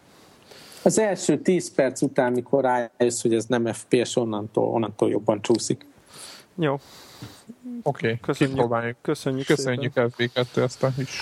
[0.83, 5.85] Az első 10 perc után, mikor rájössz, hogy ez nem FPS, onnantól, onnantól jobban csúszik.
[6.55, 6.73] Jó.
[6.73, 6.79] Oké,
[7.83, 8.97] okay, köszönjük, kipróbáljuk.
[9.01, 11.21] Köszönjük, köszönjük FB2 ezt a is.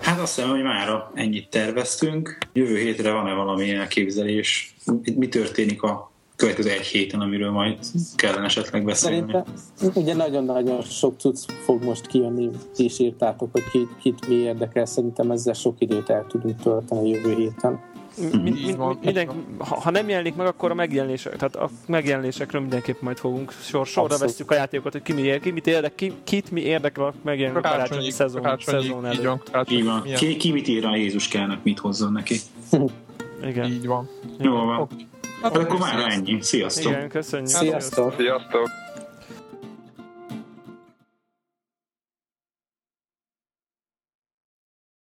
[0.00, 2.38] Hát azt hiszem, hogy már ennyit terveztünk.
[2.52, 4.74] Jövő hétre van-e valami elképzelés?
[5.14, 7.78] Mi történik a következő egy héten, amiről majd
[8.16, 9.16] kellene esetleg beszélni.
[9.16, 14.34] Szerintem ugye nagyon-nagyon sok cucc fog most kijönni, ti is írtátok, hogy kit, kit mi
[14.34, 17.80] érdekel, szerintem ezzel sok időt el tudunk tölteni a jövő héten.
[18.32, 19.28] Mi, mi, minden,
[19.58, 24.18] ha, nem jelenik meg, akkor a megjelenések, tehát a megjelenésekről mindenképp majd fogunk sor, sorra
[24.18, 27.60] veszük a játékokat, hogy ki, mi, ki mit érdekel, ki, kit mi érdekel a megjelenő
[27.60, 29.18] karácsonyi szezon, szezon előtt.
[29.18, 30.02] Így van, karácsonyi, Így van.
[30.02, 32.36] Ki, ki mit ír a Jézuskának, mit hozzon neki.
[33.44, 33.70] Igen.
[33.70, 34.08] Így van.
[34.38, 34.80] Jó van.
[34.80, 35.06] Oké.
[35.42, 36.40] Hát akkor már ennyi.
[36.40, 36.92] Sziasztok!
[36.92, 37.48] Igen, köszönjük.
[37.48, 38.14] Sziasztok!
[38.16, 38.68] Sziasztok!